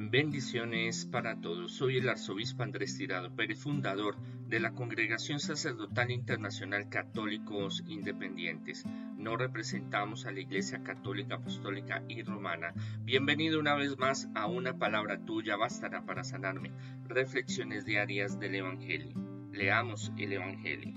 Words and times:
Bendiciones 0.00 1.06
para 1.06 1.40
todos. 1.40 1.72
Soy 1.72 1.96
el 1.96 2.08
arzobispo 2.08 2.62
Andrés 2.62 2.96
Tirado 2.96 3.34
Pérez, 3.34 3.58
fundador 3.58 4.16
de 4.46 4.60
la 4.60 4.70
Congregación 4.70 5.40
Sacerdotal 5.40 6.12
Internacional 6.12 6.88
Católicos 6.88 7.82
Independientes. 7.88 8.84
No 9.16 9.36
representamos 9.36 10.24
a 10.24 10.30
la 10.30 10.38
Iglesia 10.38 10.84
Católica 10.84 11.34
Apostólica 11.34 12.04
y 12.08 12.22
Romana. 12.22 12.74
Bienvenido 13.00 13.58
una 13.58 13.74
vez 13.74 13.98
más 13.98 14.28
a 14.36 14.46
una 14.46 14.78
palabra 14.78 15.18
tuya 15.24 15.56
bastará 15.56 16.06
para 16.06 16.22
sanarme. 16.22 16.70
Reflexiones 17.08 17.84
diarias 17.84 18.38
del 18.38 18.54
Evangelio. 18.54 19.16
Leamos 19.52 20.12
el 20.16 20.32
Evangelio. 20.32 20.94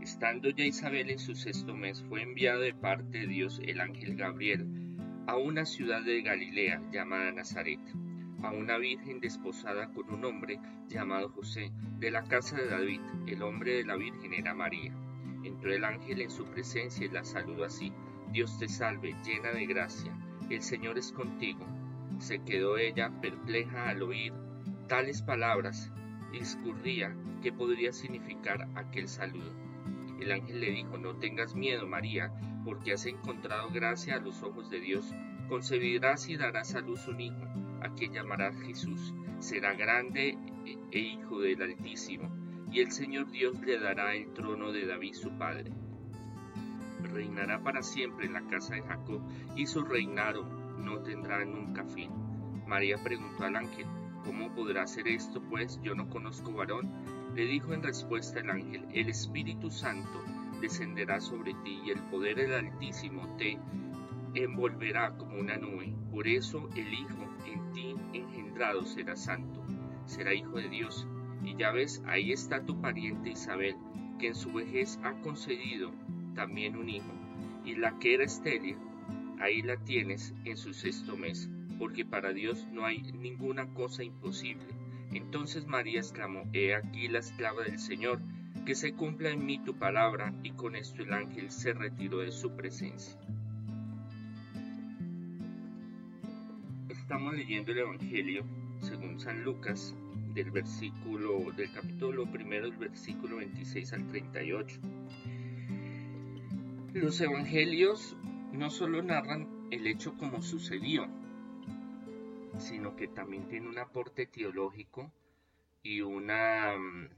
Estando 0.00 0.48
ya 0.48 0.64
Isabel 0.64 1.10
en 1.10 1.18
su 1.18 1.34
sexto 1.34 1.74
mes, 1.74 2.02
fue 2.08 2.22
enviado 2.22 2.60
de 2.60 2.72
parte 2.72 3.18
de 3.18 3.26
Dios 3.26 3.60
el 3.62 3.82
ángel 3.82 4.16
Gabriel 4.16 4.87
a 5.28 5.36
una 5.36 5.66
ciudad 5.66 6.02
de 6.02 6.22
Galilea 6.22 6.80
llamada 6.90 7.30
Nazaret, 7.30 7.80
a 8.42 8.50
una 8.50 8.78
virgen 8.78 9.20
desposada 9.20 9.92
con 9.92 10.08
un 10.08 10.24
hombre 10.24 10.58
llamado 10.88 11.28
José, 11.28 11.70
de 11.98 12.10
la 12.10 12.24
casa 12.24 12.56
de 12.56 12.66
David. 12.66 13.02
El 13.26 13.42
hombre 13.42 13.74
de 13.74 13.84
la 13.84 13.96
virgen 13.96 14.32
era 14.32 14.54
María. 14.54 14.90
Entró 15.44 15.74
el 15.74 15.84
ángel 15.84 16.22
en 16.22 16.30
su 16.30 16.46
presencia 16.46 17.04
y 17.04 17.10
la 17.10 17.24
saludó 17.24 17.64
así. 17.64 17.92
Dios 18.32 18.58
te 18.58 18.68
salve, 18.68 19.14
llena 19.22 19.50
de 19.50 19.66
gracia, 19.66 20.16
el 20.48 20.62
Señor 20.62 20.96
es 20.96 21.12
contigo. 21.12 21.66
Se 22.20 22.38
quedó 22.38 22.78
ella 22.78 23.12
perpleja 23.20 23.90
al 23.90 24.02
oír 24.02 24.32
tales 24.88 25.20
palabras 25.20 25.92
y 26.32 26.38
escurría 26.38 27.14
qué 27.42 27.52
podría 27.52 27.92
significar 27.92 28.66
aquel 28.76 29.08
saludo. 29.08 29.52
El 30.22 30.32
ángel 30.32 30.62
le 30.62 30.70
dijo, 30.70 30.96
no 30.96 31.16
tengas 31.16 31.54
miedo, 31.54 31.86
María, 31.86 32.32
porque 32.64 32.92
has 32.92 33.06
encontrado 33.06 33.70
gracia 33.70 34.16
a 34.16 34.20
los 34.20 34.42
ojos 34.42 34.70
de 34.70 34.80
Dios. 34.80 35.12
Concebirás 35.48 36.28
y 36.28 36.36
darás 36.36 36.74
a 36.74 36.80
luz 36.80 37.08
un 37.08 37.20
hijo, 37.20 37.46
a 37.82 37.88
quien 37.94 38.12
llamarás 38.12 38.60
Jesús. 38.60 39.14
Será 39.38 39.74
grande 39.74 40.36
e 40.90 40.98
hijo 40.98 41.40
del 41.40 41.62
Altísimo, 41.62 42.30
y 42.70 42.80
el 42.80 42.92
Señor 42.92 43.30
Dios 43.30 43.58
le 43.60 43.78
dará 43.78 44.14
el 44.14 44.32
trono 44.32 44.72
de 44.72 44.86
David 44.86 45.14
su 45.14 45.30
padre. 45.38 45.72
Reinará 47.02 47.62
para 47.62 47.82
siempre 47.82 48.26
en 48.26 48.34
la 48.34 48.46
casa 48.46 48.74
de 48.74 48.82
Jacob, 48.82 49.22
y 49.56 49.66
su 49.66 49.82
reinado 49.84 50.44
no 50.78 51.00
tendrá 51.02 51.44
nunca 51.44 51.84
fin. 51.84 52.10
María 52.66 53.02
preguntó 53.02 53.44
al 53.44 53.56
ángel, 53.56 53.86
¿cómo 54.24 54.54
podrá 54.54 54.86
ser 54.86 55.08
esto, 55.08 55.40
pues 55.42 55.80
yo 55.82 55.94
no 55.94 56.10
conozco 56.10 56.52
varón? 56.52 56.90
Le 57.34 57.46
dijo 57.46 57.72
en 57.72 57.82
respuesta 57.82 58.40
el 58.40 58.50
ángel, 58.50 58.86
el 58.92 59.08
Espíritu 59.08 59.70
Santo 59.70 60.22
descenderá 60.60 61.20
sobre 61.20 61.54
ti 61.64 61.80
y 61.84 61.90
el 61.90 62.02
poder 62.04 62.36
del 62.36 62.52
Altísimo 62.54 63.36
te 63.36 63.58
envolverá 64.34 65.16
como 65.16 65.38
una 65.38 65.56
nube. 65.56 65.94
Por 66.10 66.26
eso 66.26 66.68
el 66.76 66.92
Hijo 66.92 67.28
en 67.46 67.72
ti 67.72 67.94
engendrado 68.12 68.84
será 68.84 69.16
santo, 69.16 69.64
será 70.06 70.34
Hijo 70.34 70.56
de 70.56 70.68
Dios. 70.68 71.06
Y 71.42 71.56
ya 71.56 71.70
ves, 71.70 72.02
ahí 72.06 72.32
está 72.32 72.64
tu 72.64 72.80
pariente 72.80 73.30
Isabel, 73.30 73.76
que 74.18 74.28
en 74.28 74.34
su 74.34 74.52
vejez 74.52 74.98
ha 75.02 75.12
concedido 75.20 75.92
también 76.34 76.76
un 76.76 76.88
hijo. 76.88 77.12
Y 77.64 77.74
la 77.76 77.98
que 77.98 78.14
era 78.14 78.24
estéril, 78.24 78.76
ahí 79.40 79.62
la 79.62 79.76
tienes 79.76 80.34
en 80.44 80.56
su 80.56 80.74
sexto 80.74 81.16
mes, 81.16 81.48
porque 81.78 82.04
para 82.04 82.32
Dios 82.32 82.66
no 82.72 82.84
hay 82.84 83.02
ninguna 83.12 83.72
cosa 83.74 84.02
imposible. 84.02 84.66
Entonces 85.12 85.66
María 85.66 86.00
exclamó, 86.00 86.44
He 86.52 86.74
aquí 86.74 87.08
la 87.08 87.20
esclava 87.20 87.62
del 87.62 87.78
Señor, 87.78 88.20
que 88.64 88.74
se 88.74 88.92
cumpla 88.94 89.30
en 89.30 89.44
mí 89.44 89.58
tu 89.58 89.78
palabra, 89.78 90.34
y 90.42 90.52
con 90.52 90.76
esto 90.76 91.02
el 91.02 91.12
ángel 91.12 91.50
se 91.50 91.72
retiró 91.72 92.18
de 92.18 92.32
su 92.32 92.54
presencia. 92.56 93.18
Estamos 96.88 97.34
leyendo 97.34 97.72
el 97.72 97.78
Evangelio 97.78 98.44
según 98.80 99.18
San 99.18 99.42
Lucas 99.42 99.94
del 100.34 100.50
versículo 100.50 101.50
del 101.56 101.72
capítulo 101.72 102.30
primero 102.30 102.68
del 102.68 102.76
versículo 102.76 103.36
26 103.36 103.92
al 103.92 104.06
38. 104.06 104.80
Los 106.92 107.20
evangelios 107.20 108.16
no 108.52 108.70
solo 108.70 109.02
narran 109.02 109.48
el 109.70 109.86
hecho 109.86 110.16
como 110.16 110.42
sucedió, 110.42 111.06
sino 112.58 112.96
que 112.96 113.08
también 113.08 113.48
tiene 113.48 113.68
un 113.68 113.78
aporte 113.78 114.26
teológico 114.26 115.12
y 115.82 116.00
una 116.00 116.76
mm, 116.76 117.08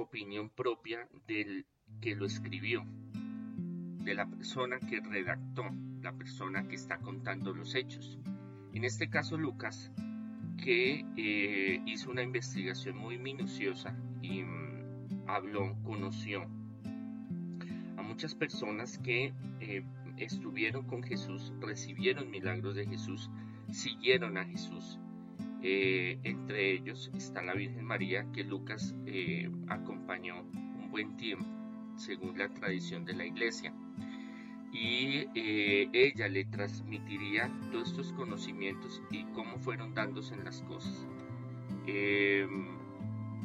opinión 0.00 0.50
propia 0.50 1.08
del 1.26 1.66
que 2.00 2.14
lo 2.14 2.26
escribió, 2.26 2.84
de 4.04 4.14
la 4.14 4.26
persona 4.26 4.78
que 4.78 5.00
redactó, 5.00 5.64
la 6.02 6.12
persona 6.12 6.68
que 6.68 6.76
está 6.76 6.98
contando 6.98 7.52
los 7.52 7.74
hechos. 7.74 8.18
En 8.72 8.84
este 8.84 9.08
caso 9.08 9.36
Lucas, 9.36 9.90
que 10.62 11.04
eh, 11.16 11.82
hizo 11.86 12.10
una 12.10 12.22
investigación 12.22 12.96
muy 12.96 13.18
minuciosa 13.18 13.96
y 14.22 14.42
mm, 14.42 15.28
habló, 15.28 15.76
conoció 15.82 16.42
a 17.96 18.02
muchas 18.02 18.34
personas 18.34 18.98
que 18.98 19.32
eh, 19.60 19.84
estuvieron 20.16 20.86
con 20.86 21.02
Jesús, 21.02 21.52
recibieron 21.60 22.30
milagros 22.30 22.76
de 22.76 22.86
Jesús, 22.86 23.30
siguieron 23.70 24.38
a 24.38 24.44
Jesús. 24.44 24.98
Eh, 25.68 26.20
entre 26.22 26.74
ellos 26.74 27.10
está 27.16 27.42
la 27.42 27.52
Virgen 27.52 27.84
María 27.84 28.24
que 28.30 28.44
Lucas 28.44 28.94
eh, 29.04 29.50
acompañó 29.66 30.42
un 30.42 30.92
buen 30.92 31.16
tiempo, 31.16 31.44
según 31.96 32.38
la 32.38 32.48
tradición 32.48 33.04
de 33.04 33.14
la 33.14 33.26
iglesia. 33.26 33.74
Y 34.72 35.26
eh, 35.34 35.88
ella 35.92 36.28
le 36.28 36.44
transmitiría 36.44 37.50
todos 37.72 37.90
estos 37.90 38.12
conocimientos 38.12 39.02
y 39.10 39.24
cómo 39.34 39.58
fueron 39.58 39.92
dándose 39.92 40.34
en 40.34 40.44
las 40.44 40.62
cosas. 40.62 41.04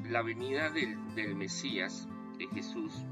la 0.07 0.21
venida 0.21 0.69
del, 0.69 0.95
del 1.15 1.35
Mesías, 1.35 2.07
de 2.37 2.45
Jesús, 2.49 3.03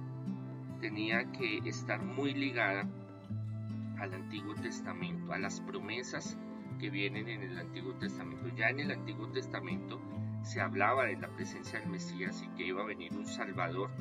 tenía 0.81 1.31
que 1.31 1.67
estar 1.67 1.99
muy 2.03 2.35
ligada 2.35 2.87
al 3.97 4.13
Antiguo 4.13 4.53
Testamento, 4.53 5.33
a 5.33 5.39
las 5.39 5.61
promesas 5.61 6.37
que 6.79 6.89
vienen 6.89 7.27
en 7.27 7.43
el 7.43 7.59
Antiguo 7.59 7.93
Testamento. 7.95 8.47
Ya 8.55 8.69
en 8.69 8.79
el 8.79 8.91
Antiguo 8.91 9.27
Testamento 9.27 9.99
se 10.43 10.61
hablaba 10.61 11.05
de 11.05 11.17
la 11.17 11.27
presencia 11.27 11.79
del 11.79 11.89
Mesías 11.89 12.41
y 12.43 12.47
que 12.55 12.67
iba 12.67 12.81
a 12.81 12.85
venir 12.85 13.13
un 13.13 13.25
Salvador. 13.25 13.91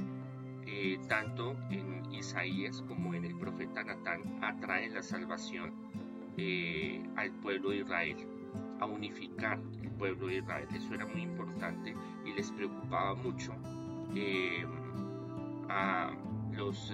Eh, 0.66 0.98
tanto 1.08 1.56
en 1.70 2.12
Isaías 2.12 2.82
como 2.82 3.14
en 3.14 3.24
el 3.24 3.36
profeta 3.38 3.82
Natán 3.82 4.38
atrae 4.42 4.90
la 4.90 5.02
salvación 5.02 5.72
eh, 6.36 7.02
al 7.16 7.32
pueblo 7.32 7.70
de 7.70 7.78
Israel, 7.78 8.16
a 8.78 8.84
unificar 8.84 9.58
el 9.82 9.90
pueblo 9.92 10.26
de 10.26 10.36
Israel. 10.36 10.68
Eso 10.74 10.94
era 10.94 11.06
muy 11.06 11.22
importante 11.22 11.94
y 12.24 12.32
les 12.32 12.52
preocupaba 12.52 13.14
mucho 13.14 13.54
eh, 14.14 14.64
a 15.70 16.12
los 16.52 16.92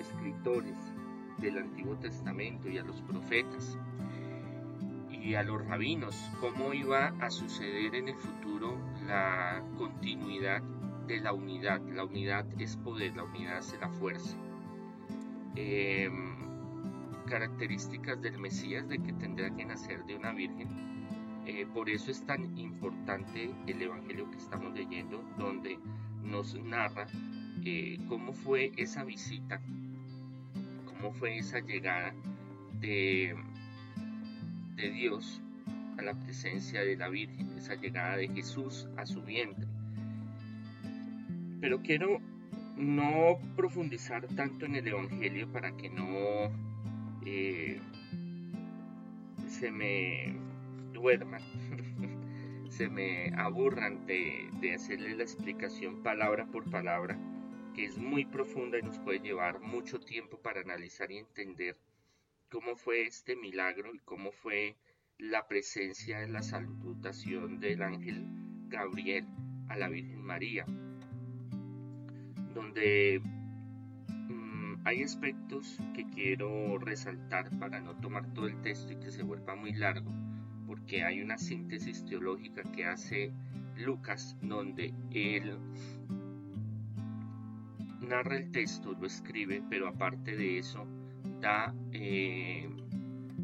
escritores 0.00 0.76
del 1.38 1.58
Antiguo 1.58 1.96
Testamento 1.96 2.68
y 2.68 2.78
a 2.78 2.82
los 2.82 3.00
profetas 3.02 3.78
y 5.22 5.34
a 5.36 5.42
los 5.42 5.64
rabinos, 5.66 6.30
cómo 6.40 6.72
iba 6.74 7.14
a 7.20 7.30
suceder 7.30 7.94
en 7.94 8.08
el 8.08 8.16
futuro 8.16 8.76
la 9.06 9.62
continuidad 9.78 10.62
de 11.06 11.20
la 11.20 11.32
unidad. 11.32 11.80
La 11.88 12.04
unidad 12.04 12.44
es 12.60 12.76
poder, 12.76 13.14
la 13.16 13.24
unidad 13.24 13.58
es 13.58 13.76
la 13.80 13.88
fuerza. 13.88 14.36
Em, 15.54 16.36
características 17.26 18.20
del 18.20 18.38
Mesías 18.38 18.88
de 18.88 18.98
que 18.98 19.12
tendrá 19.12 19.54
que 19.54 19.64
nacer 19.64 20.04
de 20.04 20.16
una 20.16 20.32
virgen. 20.32 20.68
Eh, 21.46 21.66
por 21.72 21.88
eso 21.88 22.10
es 22.10 22.24
tan 22.26 22.56
importante 22.58 23.50
el 23.66 23.82
Evangelio 23.82 24.30
que 24.30 24.38
estamos 24.38 24.74
leyendo, 24.74 25.22
donde 25.38 25.78
nos 26.22 26.54
narra 26.54 27.06
eh, 27.64 27.98
cómo 28.08 28.32
fue 28.32 28.72
esa 28.76 29.04
visita, 29.04 29.60
cómo 30.86 31.12
fue 31.12 31.38
esa 31.38 31.60
llegada 31.60 32.12
de 32.80 33.36
de 34.76 34.90
Dios 34.90 35.40
a 35.98 36.02
la 36.02 36.14
presencia 36.14 36.82
de 36.82 36.96
la 36.96 37.08
Virgen, 37.08 37.56
esa 37.56 37.74
llegada 37.74 38.16
de 38.16 38.28
Jesús 38.28 38.88
a 38.96 39.06
su 39.06 39.22
vientre. 39.22 39.66
Pero 41.60 41.82
quiero 41.82 42.20
no 42.76 43.38
profundizar 43.56 44.26
tanto 44.28 44.66
en 44.66 44.76
el 44.76 44.88
Evangelio 44.88 45.50
para 45.52 45.76
que 45.76 45.90
no 45.90 46.50
eh, 47.24 47.80
se 49.48 49.70
me 49.70 50.34
duerman, 50.92 51.42
se 52.70 52.88
me 52.88 53.32
aburran 53.36 54.06
de, 54.06 54.48
de 54.60 54.74
hacerle 54.74 55.14
la 55.14 55.22
explicación 55.22 56.02
palabra 56.02 56.46
por 56.46 56.68
palabra, 56.70 57.18
que 57.74 57.84
es 57.84 57.98
muy 57.98 58.24
profunda 58.24 58.78
y 58.78 58.82
nos 58.82 58.98
puede 58.98 59.20
llevar 59.20 59.60
mucho 59.60 60.00
tiempo 60.00 60.38
para 60.38 60.60
analizar 60.60 61.10
y 61.12 61.18
entender 61.18 61.76
cómo 62.52 62.76
fue 62.76 63.06
este 63.06 63.34
milagro 63.34 63.94
y 63.94 63.98
cómo 64.00 64.30
fue 64.30 64.76
la 65.16 65.48
presencia 65.48 66.18
de 66.18 66.28
la 66.28 66.42
salutación 66.42 67.60
del 67.60 67.82
ángel 67.82 68.26
Gabriel 68.68 69.26
a 69.68 69.76
la 69.76 69.88
Virgen 69.88 70.20
María, 70.20 70.66
donde 72.54 73.22
mm, 74.28 74.86
hay 74.86 75.02
aspectos 75.02 75.78
que 75.94 76.04
quiero 76.10 76.76
resaltar 76.78 77.58
para 77.58 77.80
no 77.80 77.96
tomar 77.96 78.34
todo 78.34 78.48
el 78.48 78.60
texto 78.60 78.92
y 78.92 78.96
que 78.96 79.10
se 79.10 79.22
vuelva 79.22 79.56
muy 79.56 79.72
largo, 79.72 80.12
porque 80.66 81.04
hay 81.04 81.22
una 81.22 81.38
síntesis 81.38 82.04
teológica 82.04 82.64
que 82.64 82.84
hace 82.84 83.32
Lucas 83.78 84.36
donde 84.42 84.92
él 85.10 85.56
narra 88.00 88.36
el 88.36 88.50
texto, 88.50 88.92
lo 88.92 89.06
escribe, 89.06 89.62
pero 89.70 89.88
aparte 89.88 90.36
de 90.36 90.58
eso 90.58 90.86
da 91.42 91.74
eh, 91.92 92.70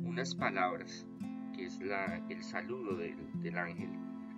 unas 0.04 0.32
palabras, 0.36 1.04
que 1.52 1.66
es 1.66 1.80
la, 1.80 2.24
el 2.30 2.44
saludo 2.44 2.96
del, 2.96 3.18
del 3.42 3.58
ángel, 3.58 3.90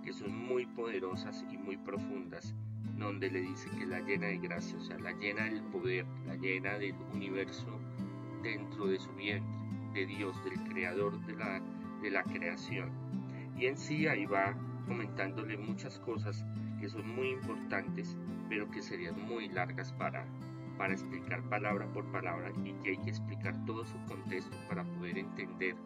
que 0.02 0.14
son 0.14 0.34
muy 0.34 0.64
poderosas 0.64 1.44
y 1.52 1.58
muy 1.58 1.76
profundas, 1.76 2.54
donde 2.96 3.30
le 3.30 3.42
dice 3.42 3.68
que 3.78 3.84
la 3.84 4.00
llena 4.00 4.28
de 4.28 4.38
gracia, 4.38 4.78
o 4.78 4.80
sea, 4.80 4.98
la 4.98 5.12
llena 5.12 5.44
del 5.44 5.62
poder, 5.64 6.06
la 6.26 6.36
llena 6.36 6.78
del 6.78 6.94
universo 7.12 7.78
dentro 8.42 8.86
de 8.86 8.98
su 8.98 9.12
vientre, 9.12 9.52
de 9.92 10.06
Dios, 10.06 10.42
del 10.42 10.58
creador 10.64 11.20
de 11.26 11.36
la, 11.36 11.60
de 12.00 12.10
la 12.10 12.22
creación. 12.24 12.90
Y 13.58 13.66
en 13.66 13.76
sí 13.76 14.06
ahí 14.06 14.24
va 14.24 14.56
comentándole 14.86 15.58
muchas 15.58 15.98
cosas 16.00 16.42
que 16.80 16.88
son 16.88 17.06
muy 17.14 17.28
importantes, 17.28 18.16
pero 18.48 18.70
que 18.70 18.80
serían 18.80 19.20
muy 19.20 19.50
largas 19.50 19.92
para, 19.92 20.24
para 20.80 20.94
explicar 20.94 21.42
palabra 21.50 21.86
por 21.92 22.10
palabra 22.10 22.50
y 22.64 22.72
que 22.82 22.92
hay 22.92 22.96
que 22.96 23.10
explicar 23.10 23.54
todo 23.66 23.84
su 23.84 24.02
contexto 24.06 24.56
para 24.66 24.82
poder 24.82 25.18
entender 25.18 25.76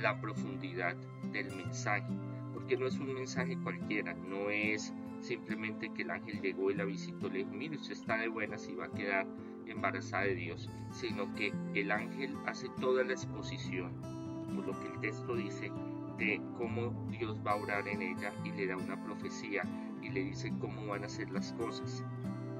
la 0.00 0.18
profundidad 0.22 0.96
del 1.34 1.54
mensaje, 1.54 2.10
porque 2.54 2.78
no 2.78 2.86
es 2.86 2.98
un 2.98 3.12
mensaje 3.12 3.58
cualquiera, 3.62 4.14
no 4.14 4.48
es 4.48 4.94
simplemente 5.20 5.92
que 5.92 6.00
el 6.00 6.12
ángel 6.12 6.40
llegó 6.40 6.70
y 6.70 6.76
la 6.76 6.86
visitó, 6.86 7.28
le 7.28 7.40
dijo, 7.40 7.50
mire, 7.50 7.76
usted 7.76 7.92
está 7.92 8.16
de 8.16 8.28
buenas 8.28 8.66
y 8.70 8.74
va 8.74 8.86
a 8.86 8.92
quedar 8.92 9.26
embarazada 9.66 10.24
de 10.24 10.34
Dios, 10.34 10.70
sino 10.92 11.34
que 11.34 11.52
el 11.74 11.90
ángel 11.90 12.34
hace 12.46 12.70
toda 12.80 13.04
la 13.04 13.12
exposición, 13.12 13.92
por 14.54 14.66
lo 14.66 14.80
que 14.80 14.94
el 14.94 15.00
texto 15.00 15.36
dice, 15.36 15.70
de 16.16 16.40
cómo 16.56 17.06
Dios 17.10 17.38
va 17.46 17.50
a 17.50 17.56
orar 17.56 17.86
en 17.86 18.00
ella 18.00 18.32
y 18.44 18.52
le 18.52 18.66
da 18.66 18.78
una 18.78 19.04
profecía 19.04 19.62
y 20.00 20.08
le 20.08 20.24
dice 20.24 20.50
cómo 20.58 20.86
van 20.86 21.04
a 21.04 21.08
ser 21.10 21.30
las 21.30 21.52
cosas. 21.52 22.02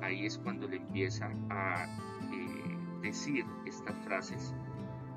Ahí 0.03 0.27
es 0.27 0.39
cuando 0.39 0.69
le 0.69 0.77
empieza 0.77 1.31
a 1.51 1.87
eh, 2.33 2.77
decir 3.03 3.45
estas 3.67 3.97
frases. 4.05 4.55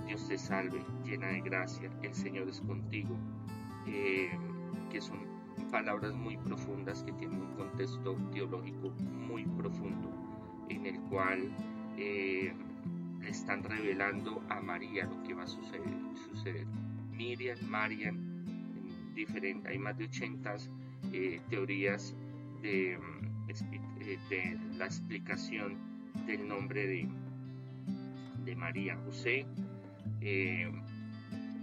Dios 0.06 0.28
te 0.28 0.38
salve, 0.38 0.84
llena 1.04 1.28
de 1.28 1.42
gracia, 1.42 1.90
el 2.04 2.14
Señor 2.14 2.48
es 2.48 2.62
contigo, 2.62 3.18
eh, 3.88 4.30
que 4.92 5.02
son 5.02 5.20
palabras 5.72 6.14
muy 6.14 6.38
profundas 6.38 7.04
que 7.04 7.12
tienen 7.14 7.42
un 7.42 7.56
contexto 7.56 8.16
teológico 8.32 8.92
muy 9.28 9.46
profundo, 9.46 10.10
en 10.70 10.86
el 10.86 11.00
cual 11.10 11.52
eh, 11.98 12.54
le 13.20 13.30
están 13.30 13.64
revelando 13.64 14.44
a 14.50 14.60
María 14.62 15.06
lo 15.06 15.24
que 15.24 15.34
va 15.34 15.44
a 15.44 15.48
suceder. 15.48 15.90
suceder. 16.30 16.68
Miriam, 17.12 17.58
Marian, 17.68 18.36
diferente, 19.16 19.70
hay 19.70 19.80
más 19.80 19.98
de 19.98 20.06
80 20.06 20.56
eh, 21.14 21.42
teorías 21.50 22.14
de, 22.62 23.00
eh, 24.06 24.20
de, 24.30 24.58
la 24.78 24.86
explicación 24.86 25.78
del 26.26 26.48
nombre 26.48 26.88
de, 26.88 27.08
de 28.46 28.56
María. 28.56 28.98
José, 29.06 29.46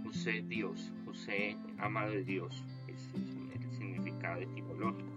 José 0.03 0.43
Dios, 0.47 0.91
José 1.05 1.57
amado 1.79 2.11
de 2.11 2.23
Dios, 2.23 2.63
es 2.87 3.13
el 3.15 3.71
significado 3.71 4.41
etimológico. 4.41 5.11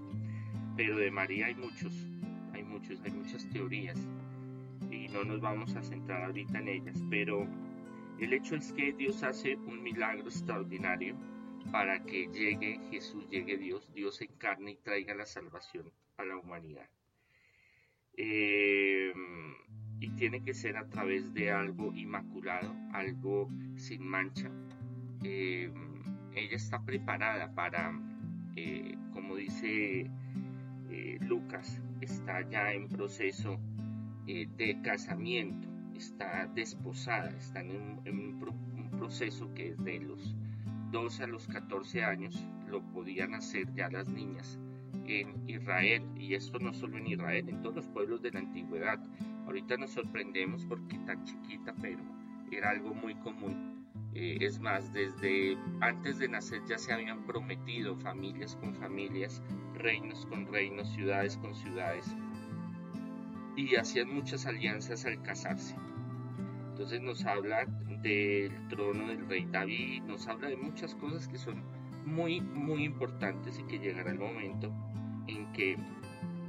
Pero 0.76 0.96
de 0.98 1.10
María 1.10 1.46
hay 1.46 1.54
muchos, 1.54 1.92
hay 2.52 2.64
muchos, 2.64 3.00
hay 3.02 3.12
muchas 3.12 3.48
teorías 3.50 3.98
y 4.90 5.08
no 5.08 5.24
nos 5.24 5.40
vamos 5.40 5.74
a 5.76 5.82
centrar 5.82 6.24
ahorita 6.24 6.58
en 6.58 6.68
ellas, 6.68 7.02
pero 7.10 7.46
el 8.18 8.32
hecho 8.32 8.56
es 8.56 8.72
que 8.72 8.92
Dios 8.92 9.22
hace 9.22 9.56
un 9.56 9.82
milagro 9.82 10.28
extraordinario 10.28 11.14
para 11.70 12.02
que 12.04 12.28
llegue 12.28 12.80
Jesús, 12.90 13.28
llegue 13.28 13.58
Dios, 13.58 13.92
Dios 13.94 14.20
encarne 14.22 14.72
y 14.72 14.76
traiga 14.76 15.14
la 15.14 15.26
salvación 15.26 15.90
a 16.16 16.24
la 16.24 16.36
humanidad. 16.36 16.88
Eh, 18.16 19.12
y 20.00 20.10
tiene 20.10 20.42
que 20.42 20.54
ser 20.54 20.76
a 20.76 20.88
través 20.88 21.32
de 21.34 21.50
algo 21.50 21.92
inmaculado, 21.94 22.74
algo 22.92 23.48
sin 23.76 24.06
mancha. 24.06 24.50
Eh, 25.22 25.72
ella 26.34 26.56
está 26.56 26.84
preparada 26.84 27.54
para, 27.54 27.98
eh, 28.56 28.96
como 29.12 29.36
dice 29.36 30.10
Lucas, 31.20 31.82
está 32.00 32.48
ya 32.48 32.72
en 32.72 32.88
proceso 32.88 33.58
eh, 34.26 34.48
de 34.56 34.80
casamiento, 34.82 35.68
está 35.94 36.46
desposada, 36.48 37.30
está 37.30 37.60
en, 37.60 37.70
un, 38.06 38.90
proceso 38.98 39.52
que 39.54 39.68
es 39.68 39.84
de 39.84 40.00
los 40.00 40.34
12 40.90 41.22
a 41.22 41.26
los 41.28 41.46
14 41.46 42.02
años, 42.02 42.48
lo 42.68 42.82
podían 42.92 43.34
hacer 43.34 43.72
ya 43.74 43.88
las 43.88 44.08
niñas 44.08 44.58
en 45.08 45.48
Israel, 45.48 46.02
y 46.16 46.34
esto 46.34 46.58
no 46.58 46.72
solo 46.72 46.98
en 46.98 47.06
Israel, 47.06 47.48
en 47.48 47.62
todos 47.62 47.76
los 47.76 47.88
pueblos 47.88 48.22
de 48.22 48.32
la 48.32 48.40
antigüedad. 48.40 48.98
Ahorita 49.46 49.76
nos 49.76 49.90
sorprendemos 49.90 50.64
porque 50.66 50.98
tan 51.00 51.24
chiquita, 51.24 51.74
pero 51.80 52.02
era 52.50 52.70
algo 52.70 52.94
muy 52.94 53.14
común. 53.16 53.86
Eh, 54.14 54.38
es 54.40 54.58
más, 54.60 54.92
desde 54.92 55.58
antes 55.80 56.18
de 56.18 56.28
nacer 56.28 56.62
ya 56.66 56.78
se 56.78 56.92
habían 56.92 57.26
prometido 57.26 57.96
familias 57.96 58.56
con 58.56 58.74
familias, 58.74 59.42
reinos 59.74 60.24
con 60.26 60.46
reinos, 60.46 60.88
ciudades 60.94 61.36
con 61.36 61.54
ciudades, 61.54 62.06
y 63.56 63.76
hacían 63.76 64.12
muchas 64.14 64.46
alianzas 64.46 65.04
al 65.04 65.22
casarse. 65.22 65.76
Entonces 66.70 67.00
nos 67.00 67.24
habla 67.24 67.66
del 68.02 68.68
trono 68.68 69.08
del 69.08 69.26
rey 69.28 69.46
David, 69.50 70.02
nos 70.04 70.26
habla 70.28 70.48
de 70.48 70.56
muchas 70.56 70.94
cosas 70.94 71.26
que 71.28 71.38
son 71.38 71.62
muy, 72.06 72.40
muy 72.40 72.84
importantes 72.84 73.58
y 73.58 73.64
que 73.64 73.78
llegará 73.78 74.10
el 74.10 74.18
momento 74.18 74.72
en 75.26 75.52
que 75.52 75.76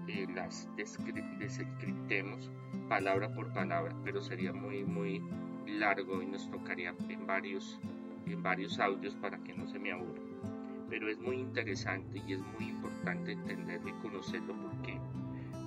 eh, 0.07 0.27
las 0.33 0.69
descriptemos 0.77 2.49
palabra 2.87 3.33
por 3.33 3.51
palabra, 3.51 3.93
pero 4.05 4.21
sería 4.21 4.53
muy, 4.53 4.85
muy 4.85 5.21
largo 5.65 6.21
y 6.21 6.27
nos 6.27 6.49
tocaría 6.49 6.95
en 7.09 7.27
varios, 7.27 7.79
en 8.25 8.41
varios 8.41 8.79
audios 8.79 9.15
para 9.15 9.37
que 9.39 9.53
no 9.53 9.67
se 9.67 9.79
me 9.79 9.91
aburra. 9.91 10.21
Pero 10.89 11.09
es 11.09 11.19
muy 11.19 11.37
interesante 11.37 12.21
y 12.25 12.33
es 12.33 12.39
muy 12.39 12.69
importante 12.69 13.33
entenderlo 13.33 13.89
y 13.89 13.93
conocerlo 13.93 14.55
porque 14.61 14.97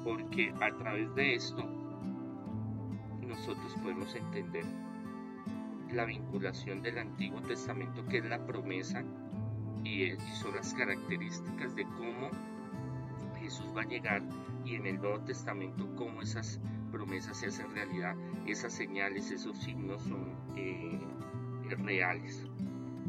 porque 0.05 0.53
a 0.61 0.75
través 0.79 1.15
de 1.15 1.35
esto 1.35 1.63
nosotros 3.21 3.75
podemos 3.83 4.15
entender 4.15 4.65
la 5.93 6.05
vinculación 6.05 6.83
del 6.83 6.99
Antiguo 6.99 7.41
Testamento, 7.43 8.05
que 8.07 8.19
es 8.19 8.25
la 8.25 8.47
promesa 8.47 9.05
y, 9.91 10.17
son 10.35 10.55
las 10.55 10.73
características 10.75 11.75
de 11.75 11.85
cómo 11.85 12.31
Jesús 13.41 13.67
va 13.77 13.83
a 13.83 13.87
llegar 13.87 14.23
y 14.65 14.77
en 14.77 14.87
el 14.87 15.01
Nuevo 15.01 15.21
Testamento 15.21 15.89
cómo 15.97 16.23
esas 16.23 16.61
promesas 16.93 17.39
se 17.39 17.47
hacen 17.47 17.71
realidad, 17.73 18.15
esas 18.47 18.73
señales, 18.73 19.31
esos 19.31 19.59
signos 19.59 20.03
son 20.03 20.35
eh, 20.57 20.99
reales 21.79 22.45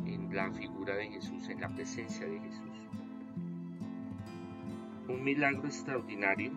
en 0.06 0.34
la 0.34 0.52
figura 0.52 0.96
de 0.96 1.08
Jesús, 1.10 1.50
en 1.50 1.62
la 1.62 1.70
presencia 1.70 2.26
de 2.26 2.40
Jesús. 2.40 2.88
Un 5.08 5.24
milagro 5.24 5.66
extraordinario 5.66 6.52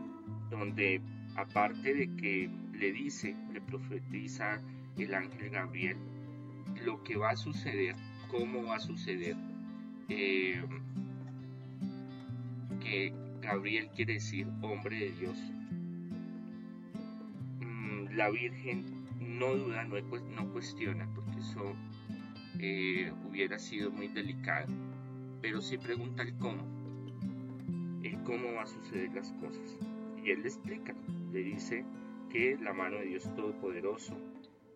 donde 0.51 1.01
aparte 1.37 1.95
de 1.95 2.15
que 2.17 2.51
le 2.73 2.93
dice, 2.93 3.37
le 3.53 3.61
profetiza 3.61 4.61
el 4.97 5.15
ángel 5.15 5.51
Gabriel, 5.51 5.97
lo 6.85 7.03
que 7.03 7.17
va 7.17 7.31
a 7.31 7.37
suceder, 7.37 7.97
cómo 8.31 8.65
va 8.65 8.77
a 8.77 8.81
suceder, 8.81 9.37
eh, 10.09 10.63
que 12.81 13.13
Gabriel 13.41 13.91
quiere 13.95 14.15
decir 14.15 14.47
hombre 14.63 14.99
de 14.99 15.11
Dios. 15.13 15.39
Mm, 17.61 18.17
la 18.17 18.31
Virgen 18.31 18.85
no 19.21 19.55
duda, 19.55 19.85
no, 19.85 19.99
no 20.01 20.53
cuestiona, 20.53 21.09
porque 21.15 21.39
eso 21.39 21.75
eh, 22.61 23.13
hubiera 23.29 23.59
sido 23.59 23.91
muy 23.91 24.09
delicado, 24.09 24.73
pero 25.41 25.61
sí 25.61 25.77
pregunta 25.79 26.23
el 26.23 26.37
cómo, 26.39 26.63
el 28.03 28.23
cómo 28.23 28.53
va 28.55 28.63
a 28.63 28.67
suceder 28.67 29.13
las 29.13 29.33
cosas. 29.33 29.79
Y 30.23 30.31
él 30.31 30.43
le 30.43 30.49
explica, 30.49 30.95
le 31.33 31.41
dice 31.41 31.85
que 32.31 32.57
la 32.59 32.73
mano 32.73 32.97
de 32.97 33.07
Dios 33.07 33.25
Todopoderoso 33.35 34.17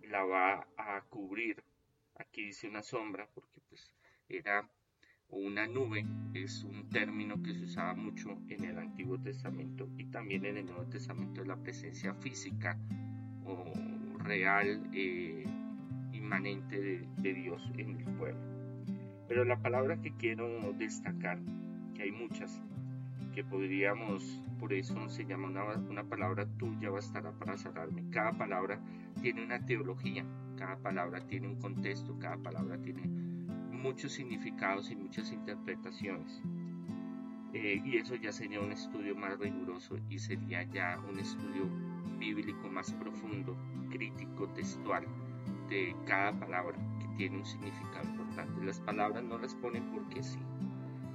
la 0.09 0.25
va 0.25 0.67
a 0.77 1.01
cubrir. 1.09 1.63
Aquí 2.17 2.45
dice 2.47 2.69
una 2.69 2.83
sombra 2.83 3.29
porque 3.35 3.61
pues 3.69 3.95
era 4.29 4.69
una 5.31 5.67
nube, 5.67 6.05
es 6.35 6.65
un 6.65 6.89
término 6.89 7.43
que 7.43 7.55
se 7.55 7.65
usaba 7.65 7.95
mucho 7.95 8.39
en 8.49 8.65
el 8.65 8.79
Antiguo 8.79 9.19
Testamento 9.19 9.89
y 9.97 10.07
también 10.07 10.45
en 10.45 10.59
el 10.59 10.67
Nuevo 10.67 10.85
Testamento 10.85 11.45
la 11.45 11.57
presencia 11.57 12.15
física 12.15 12.79
o 13.45 13.73
real 14.25 14.89
eh, 14.93 15.45
inmanente 16.13 16.81
de, 16.81 17.09
de 17.19 17.35
Dios 17.35 17.71
en 17.77 17.97
el 17.97 18.05
pueblo. 18.17 18.41
Pero 19.29 19.45
la 19.45 19.61
palabra 19.61 20.01
que 20.01 20.13
quiero 20.17 20.73
destacar, 20.73 21.39
que 21.95 22.03
hay 22.03 22.13
muchas, 22.13 22.63
que 23.35 23.45
podríamos 23.45 24.43
por 24.59 24.73
eso 24.73 25.09
se 25.09 25.25
llama 25.25 25.49
una, 25.89 26.05
palabra 26.05 26.47
tuya 26.59 26.91
bastará 26.91 27.31
para 27.33 27.57
salvarme. 27.57 28.05
Cada 28.11 28.33
palabra 28.33 28.81
tiene 29.23 29.45
una 29.45 29.65
teología, 29.65 30.25
cada 30.57 30.77
palabra 30.79 31.21
tiene 31.21 31.49
un 31.49 31.57
contexto, 31.61 32.19
cada 32.19 32.37
palabra 32.39 32.77
tiene 32.79 33.03
muchos 33.79 34.13
significados 34.13 34.91
y 34.91 34.97
muchas 34.97 35.33
interpretaciones. 35.33 36.43
Eh, 37.55 37.81
y 37.85 37.97
eso 37.97 38.15
ya 38.17 38.31
sería 38.31 38.61
un 38.61 38.73
estudio 38.73 39.17
más 39.17 39.39
riguroso 39.39 39.99
y 40.11 40.19
sería 40.19 40.63
ya 40.65 40.99
un 41.09 41.19
estudio 41.19 41.65
bíblico 42.19 42.69
más 42.69 42.93
profundo, 42.93 43.57
crítico, 43.91 44.49
textual 44.51 45.07
de 45.69 45.97
cada 46.07 46.39
palabra 46.39 46.77
que 47.01 47.09
tiene 47.17 47.39
un 47.39 47.47
significado 47.47 48.09
importante. 48.09 48.65
Las 48.65 48.81
palabras 48.81 49.25
no 49.25 49.39
las 49.39 49.55
ponen 49.55 49.91
porque 49.91 50.23
sí. 50.23 50.39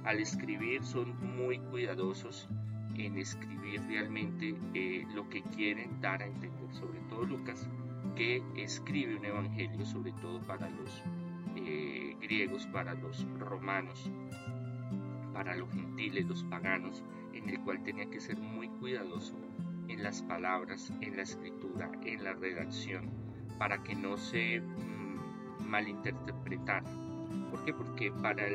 Al 0.04 0.18
escribir 0.18 0.82
son 0.84 1.14
muy 1.36 1.58
cuidadosos 1.58 2.48
en 2.96 3.16
escribir 3.18 3.82
realmente 3.86 4.54
eh, 4.74 5.06
lo 5.14 5.28
que 5.28 5.42
quieren 5.42 6.00
dar 6.00 6.22
a 6.22 6.26
entender, 6.26 6.72
sobre 6.72 7.00
todo 7.08 7.24
Lucas, 7.24 7.68
que 8.16 8.42
escribe 8.56 9.16
un 9.16 9.24
evangelio 9.24 9.84
sobre 9.84 10.12
todo 10.12 10.40
para 10.46 10.68
los 10.70 11.02
eh, 11.56 12.03
griegos, 12.24 12.66
para 12.66 12.94
los 12.94 13.26
romanos, 13.38 14.10
para 15.32 15.54
los 15.54 15.70
gentiles, 15.70 16.26
los 16.26 16.42
paganos, 16.44 17.04
en 17.32 17.50
el 17.50 17.60
cual 17.60 17.82
tenía 17.82 18.08
que 18.08 18.20
ser 18.20 18.38
muy 18.38 18.68
cuidadoso 18.68 19.34
en 19.88 20.02
las 20.02 20.22
palabras, 20.22 20.92
en 21.00 21.16
la 21.16 21.22
escritura, 21.22 21.90
en 22.04 22.24
la 22.24 22.32
redacción, 22.32 23.10
para 23.58 23.82
que 23.82 23.94
no 23.94 24.16
se 24.16 24.60
mm, 24.60 25.68
malinterpretara. 25.68 26.88
¿Por 27.50 27.64
qué? 27.64 27.74
Porque 27.74 28.10
para 28.10 28.48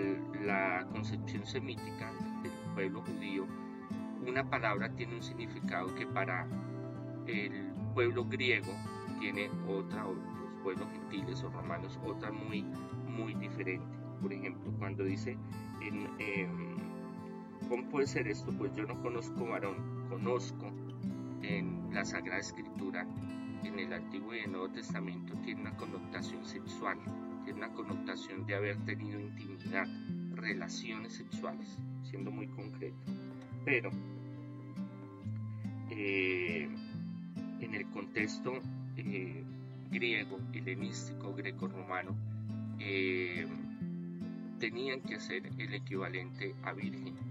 la 0.44 0.88
concepción 0.92 1.46
semítica 1.46 2.12
del 2.42 2.52
pueblo 2.74 3.02
judío, 3.02 3.46
una 4.26 4.50
palabra 4.50 4.90
tiene 4.96 5.16
un 5.16 5.24
significado 5.24 5.94
que 5.96 6.06
para 6.08 6.48
el 7.28 7.72
pueblo 7.94 8.26
griego 8.26 8.74
tiene 9.20 9.50
otra, 9.68 10.08
o 10.08 10.14
los 10.14 10.64
pueblos 10.64 10.88
gentiles 10.92 11.44
o 11.44 11.50
romanos, 11.50 12.00
otra 12.06 12.32
muy, 12.32 12.66
muy 13.20 13.34
diferente. 13.36 13.86
Por 14.22 14.34
ejemplo, 14.34 14.72
cuando 14.80 15.04
dice 15.04 15.38
em, 15.82 16.80
¿Cómo 17.70 17.88
puede 17.90 18.08
ser 18.08 18.28
esto? 18.28 18.52
Pues 18.58 18.74
yo 18.76 18.84
no 18.88 19.00
conozco 19.00 19.46
varón, 19.46 20.08
conozco 20.10 20.72
en 21.44 21.94
la 21.94 22.04
Sagrada 22.04 22.40
Escritura, 22.40 23.06
en 23.64 23.78
el 23.78 23.94
Antiguo 23.94 24.34
y 24.34 24.40
el 24.40 24.52
Nuevo 24.52 24.70
Testamento, 24.70 25.36
tiene 25.44 25.62
una 25.62 25.78
connotación 25.78 26.44
sexual, 26.46 26.98
tiene 27.44 27.60
una 27.60 27.74
connotación 27.74 28.48
de 28.48 28.56
haber 28.56 28.78
tenido 28.86 29.20
intimidad, 29.20 29.86
relaciones 30.34 31.14
sexuales, 31.14 31.78
siendo 32.02 32.32
muy 32.32 32.48
concreto. 32.48 32.98
Pero 33.66 33.92
eh, 35.92 36.70
en 37.60 37.76
el 37.76 37.86
contexto 37.92 38.54
eh, 38.98 39.44
griego, 39.92 40.40
helenístico, 40.54 41.36
greco-romano, 41.36 42.16
eh, 42.80 43.48
tenían 44.60 45.02
que 45.02 45.16
hacer 45.16 45.48
el 45.58 45.74
equivalente 45.74 46.56
a 46.64 46.74
virgen 46.74 47.30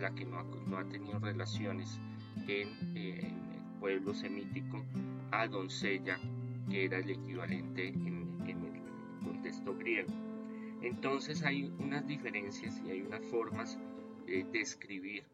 la 0.00 0.14
que 0.14 0.24
no 0.24 0.38
ha, 0.78 0.84
tenido 0.88 1.18
relaciones 1.18 1.98
en, 2.46 2.96
el 2.96 3.32
pueblo 3.80 4.14
semítico, 4.14 4.84
a 5.30 5.46
doncella, 5.48 6.18
que 6.70 6.84
era 6.84 6.98
el 6.98 7.10
equivalente 7.10 7.88
en, 7.88 8.40
el 8.46 9.24
contexto 9.24 9.76
griego. 9.76 10.12
Entonces 10.82 11.42
hay 11.42 11.64
unas 11.78 12.06
diferencias 12.06 12.80
y 12.86 12.90
hay 12.90 13.02
unas 13.02 13.24
formas 13.26 13.78
de 14.26 14.60
escribir 14.60 15.24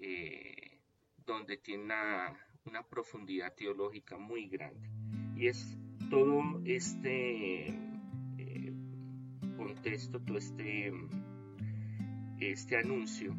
eh, 0.00 0.78
donde 1.24 1.56
tiene 1.56 1.84
una, 1.84 2.82
profundidad 2.88 3.54
teológica 3.54 4.18
muy 4.18 4.48
grande. 4.48 4.88
Y 5.36 5.46
es 5.46 5.76
todo 6.10 6.60
este 6.64 7.68
eh, 7.68 7.91
contexto, 9.66 10.20
todo 10.20 10.38
este, 10.38 10.92
este 12.40 12.76
anuncio 12.76 13.34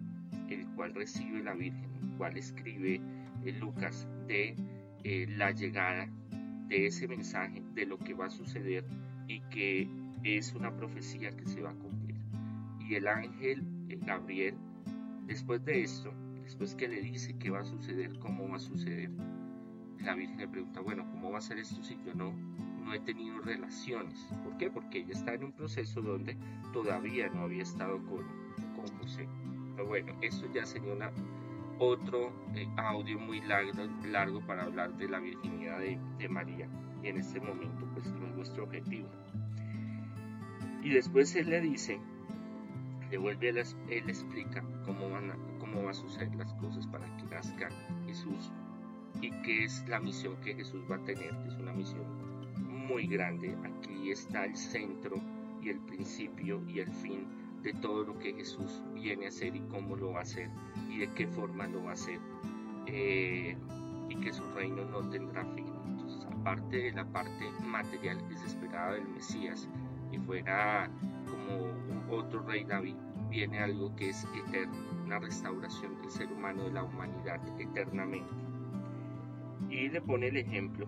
el 0.50 0.68
cual 0.76 0.94
recibe 0.94 1.44
la 1.44 1.54
Virgen, 1.54 1.90
el 2.02 2.18
cual 2.18 2.38
escribe 2.38 3.02
eh, 3.44 3.52
Lucas 3.60 4.08
de 4.28 4.56
eh, 5.04 5.28
la 5.38 5.52
llegada 5.52 6.08
de 6.68 6.88
ese 6.88 7.08
mensaje, 7.08 7.62
de 7.74 7.86
lo 7.86 7.98
que 7.98 8.14
va 8.14 8.28
a 8.28 8.30
suceder 8.30 8.86
y 9.28 9.42
que 9.50 9.88
es 10.24 10.54
una 10.54 10.76
profecía 10.76 11.36
que 11.36 11.46
se 11.46 11.62
va 11.62 11.72
a 11.72 11.76
cumplir. 11.76 12.16
Y 12.88 12.96
el 12.96 13.08
ángel 13.08 13.64
eh, 13.90 14.00
Gabriel, 14.06 14.56
después 15.26 15.64
de 15.66 15.82
esto, 15.82 16.14
después 16.44 16.76
que 16.76 16.88
le 16.88 17.02
dice 17.02 17.36
qué 17.38 17.50
va 17.50 17.62
a 17.62 17.66
suceder, 17.66 18.18
cómo 18.20 18.48
va 18.48 18.58
a 18.58 18.60
suceder, 18.60 19.12
la 20.00 20.16
Virgen 20.16 20.38
le 20.38 20.48
pregunta, 20.48 20.82
bueno, 20.82 21.10
¿cómo 21.12 21.32
va 21.32 21.38
a 21.40 21.42
ser 21.42 21.58
esto 21.58 21.82
si 21.84 21.98
yo 22.06 22.14
no, 22.14 22.34
no 22.84 22.94
he 22.94 23.00
tenido 23.00 23.40
relaciones? 23.40 24.28
¿Por 24.44 24.58
qué? 24.58 24.70
Porque 24.70 25.00
ella 25.00 25.14
está 25.14 25.34
en 25.34 25.46
un 25.46 25.52
proceso 25.52 26.02
donde 26.02 26.38
todavía 26.72 27.30
no 27.30 27.44
había 27.44 27.64
estado 27.64 27.98
con, 28.06 28.26
con 28.76 28.88
José. 29.00 29.28
Pero 29.76 29.88
bueno, 29.88 30.14
eso 30.22 30.46
ya 30.54 30.66
sería 30.66 31.12
otro 31.80 32.32
eh, 32.56 32.68
audio 32.78 33.20
muy 33.20 33.42
largo, 33.42 33.72
largo 34.06 34.42
para 34.46 34.64
hablar 34.64 34.96
de 34.98 35.08
la 35.08 35.20
virginidad 35.20 35.80
de, 35.80 36.30
María. 36.30 36.68
Y 37.02 37.08
en 37.08 37.18
este 37.18 37.40
momento, 37.40 37.88
pues 37.94 38.06
no 38.14 38.28
es 38.28 38.36
nuestro 38.36 38.64
objetivo. 38.64 39.10
Y 40.84 40.90
después 40.90 41.36
él 41.36 41.50
le 41.50 41.62
dice, 41.62 42.00
le 43.10 43.18
vuelve, 43.18 43.50
él, 43.50 43.58
él 43.58 44.10
explica 44.10 44.64
cómo 44.86 45.10
van 45.10 45.32
a, 45.32 45.38
cómo 45.60 45.84
va 45.84 45.92
a 45.92 45.94
suceder 45.94 46.34
las 46.36 46.54
cosas 46.56 46.88
para 46.88 47.06
que 47.18 47.24
nazca 47.24 47.70
Jesús 48.06 48.52
y 49.22 49.32
qué 49.42 49.64
es 49.64 49.88
la 49.88 50.00
misión 50.00 50.36
que 50.42 50.56
Jesús 50.56 50.82
va 50.90 50.96
a 50.98 51.04
tener, 51.04 51.30
que 51.42 51.48
es 51.48 51.56
una 51.56 51.72
misión 51.72 52.33
muy 52.88 53.08
grande. 53.08 53.56
Aquí 53.64 54.12
está 54.12 54.46
el 54.46 54.56
centro 54.56 55.16
y 55.62 55.70
el 55.70 55.80
principio 55.80 56.62
y 56.68 56.80
el 56.80 56.92
fin 56.92 57.28
de 57.64 57.74
todo 57.74 58.04
lo 58.04 58.20
que 58.20 58.34
Jesús 58.34 58.84
viene 58.94 59.26
a 59.26 59.30
hacer 59.30 59.56
y 59.56 59.62
cómo 59.62 59.96
lo 59.96 60.12
va 60.12 60.20
a 60.20 60.24
hacer 60.24 60.50
y 60.90 61.00
de 61.00 61.10
qué 61.14 61.28
forma 61.28 61.66
lo 61.68 61.84
va 61.84 61.92
a 61.92 61.94
hacer 61.94 62.20
eh, 62.88 63.56
y 64.10 64.16
que 64.18 64.34
su 64.34 64.44
reino 64.52 64.84
no 64.86 65.10
tendrá 65.10 65.46
fin. 65.56 65.66
Entonces, 65.88 66.26
aparte 66.26 66.78
de 66.78 66.92
la 66.92 67.06
parte 67.06 67.50
material 67.66 68.18
desesperada 68.28 68.94
del 68.94 69.08
Mesías 69.08 69.70
y 70.12 70.18
fuera 70.18 70.90
como 71.26 72.18
otro 72.18 72.44
rey 72.44 72.66
David, 72.66 72.96
viene 73.30 73.60
algo 73.60 73.96
que 73.96 74.10
es 74.10 74.28
eterno, 74.46 74.76
una 75.06 75.20
restauración 75.20 76.00
del 76.02 76.12
ser 76.12 76.32
humano, 76.32 76.66
de 76.66 76.74
la 76.74 76.84
humanidad 76.84 77.40
eternamente. 77.60 78.34
Y 79.70 79.88
le 79.88 80.02
pone 80.02 80.28
el 80.28 80.38
ejemplo 80.38 80.88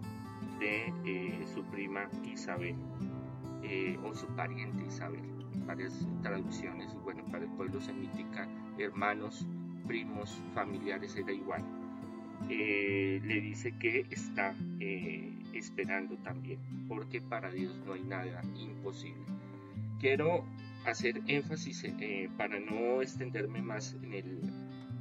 de 0.60 0.94
eh, 1.06 1.46
su 1.54 1.64
prima 1.66 2.10
Isabel 2.24 2.76
eh, 3.64 3.98
o 4.04 4.14
su 4.14 4.28
pariente 4.28 4.86
Isabel 4.86 5.36
varias 5.66 6.08
traducciones, 6.22 6.94
bueno, 7.04 7.24
para 7.32 7.46
el 7.46 7.52
pueblo 7.52 7.82
semítica, 7.82 8.48
hermanos, 8.78 9.46
primos, 9.88 10.42
familiares, 10.54 11.16
era 11.16 11.32
igual. 11.32 11.64
Eh, 12.50 13.22
le 13.24 13.42
dice 13.42 13.74
que 13.80 14.06
está 14.10 14.54
eh, 14.80 15.34
esperando 15.54 16.18
también, 16.18 16.60
porque 16.88 17.22
para 17.22 17.52
Dios 17.52 17.80
no 17.86 17.94
hay 17.94 18.04
nada 18.04 18.42
imposible. 18.56 19.24
Quiero 20.00 20.46
hacer 20.86 21.22
énfasis 21.28 21.86
eh, 21.86 22.30
para 22.38 22.60
no 22.60 23.02
extenderme 23.02 23.62
más 23.62 23.96
en, 24.04 24.14
el, 24.14 24.40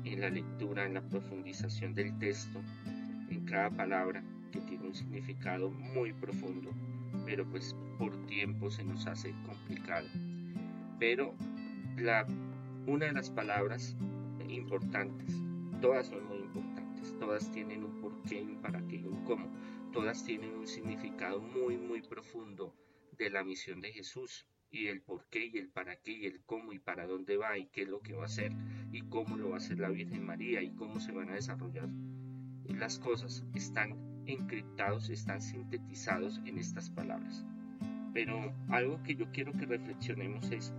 en 0.05 0.21
la 0.21 0.31
lectura, 0.31 0.87
en 0.87 0.95
la 0.95 1.03
profundización 1.03 1.93
del 1.95 2.17
texto, 2.19 2.63
en 3.31 3.45
cada 3.45 3.71
palabra 3.71 4.23
que 4.55 4.61
tiene 4.61 4.87
un 4.87 4.95
significado 4.95 5.69
muy 5.69 6.13
profundo, 6.13 6.71
pero 7.27 7.45
pues 7.45 7.75
por 7.99 8.15
tiempo 8.27 8.71
se 8.71 8.85
nos 8.85 9.05
hace 9.09 9.35
complicado. 9.45 10.07
Pero 11.01 11.35
la, 11.97 12.25
una 12.87 13.07
de 13.07 13.13
las 13.13 13.31
palabras 13.31 13.97
importantes, 14.49 15.35
todas 15.81 16.07
son 16.07 16.25
muy 16.29 16.39
importantes, 16.39 17.19
todas 17.19 17.51
tienen 17.51 17.83
un 17.83 18.01
porqué, 18.01 18.43
un 18.43 18.61
para 18.63 18.81
qué 18.87 18.97
y 18.97 19.05
un 19.05 19.25
cómo, 19.25 19.49
todas 19.93 20.25
tienen 20.25 20.55
un 20.55 20.69
significado 20.69 21.41
muy, 21.41 21.77
muy 21.77 22.01
profundo 22.03 22.77
de 23.19 23.31
la 23.31 23.43
misión 23.43 23.81
de 23.81 23.93
Jesús 23.93 24.47
y 24.71 24.87
el 24.87 25.03
por 25.03 25.27
qué 25.31 25.47
y 25.47 25.59
el 25.59 25.69
para 25.69 25.97
qué 25.97 26.13
y 26.13 26.27
el 26.27 26.45
cómo 26.45 26.73
y 26.73 26.79
para 26.79 27.09
dónde 27.09 27.37
va 27.37 27.59
y 27.59 27.67
qué 27.67 27.83
es 27.83 27.89
lo 27.89 28.01
que 28.03 28.15
va 28.15 28.23
a 28.23 28.27
hacer 28.27 28.53
y 28.93 29.03
cómo 29.03 29.37
lo 29.37 29.51
va 29.51 29.57
a 29.57 29.59
hacer 29.59 29.81
la 29.81 29.89
Virgen 29.89 30.25
María 30.25 30.63
y 30.63 30.71
cómo 30.77 31.01
se 31.01 31.11
van 31.11 31.31
a 31.31 31.35
desarrollar. 31.35 31.89
Las 32.67 32.99
cosas 32.99 33.45
están 33.55 34.14
encriptados, 34.27 35.11
están 35.11 35.41
sintetizados 35.41 36.41
en 36.45 36.59
estas 36.59 36.91
palabras. 36.91 37.45
Pero 38.13 38.55
algo 38.69 39.03
que 39.03 39.17
yo 39.17 39.31
quiero 39.33 39.53
que 39.53 39.67
reflexionemos 39.67 40.51
es, 40.51 40.73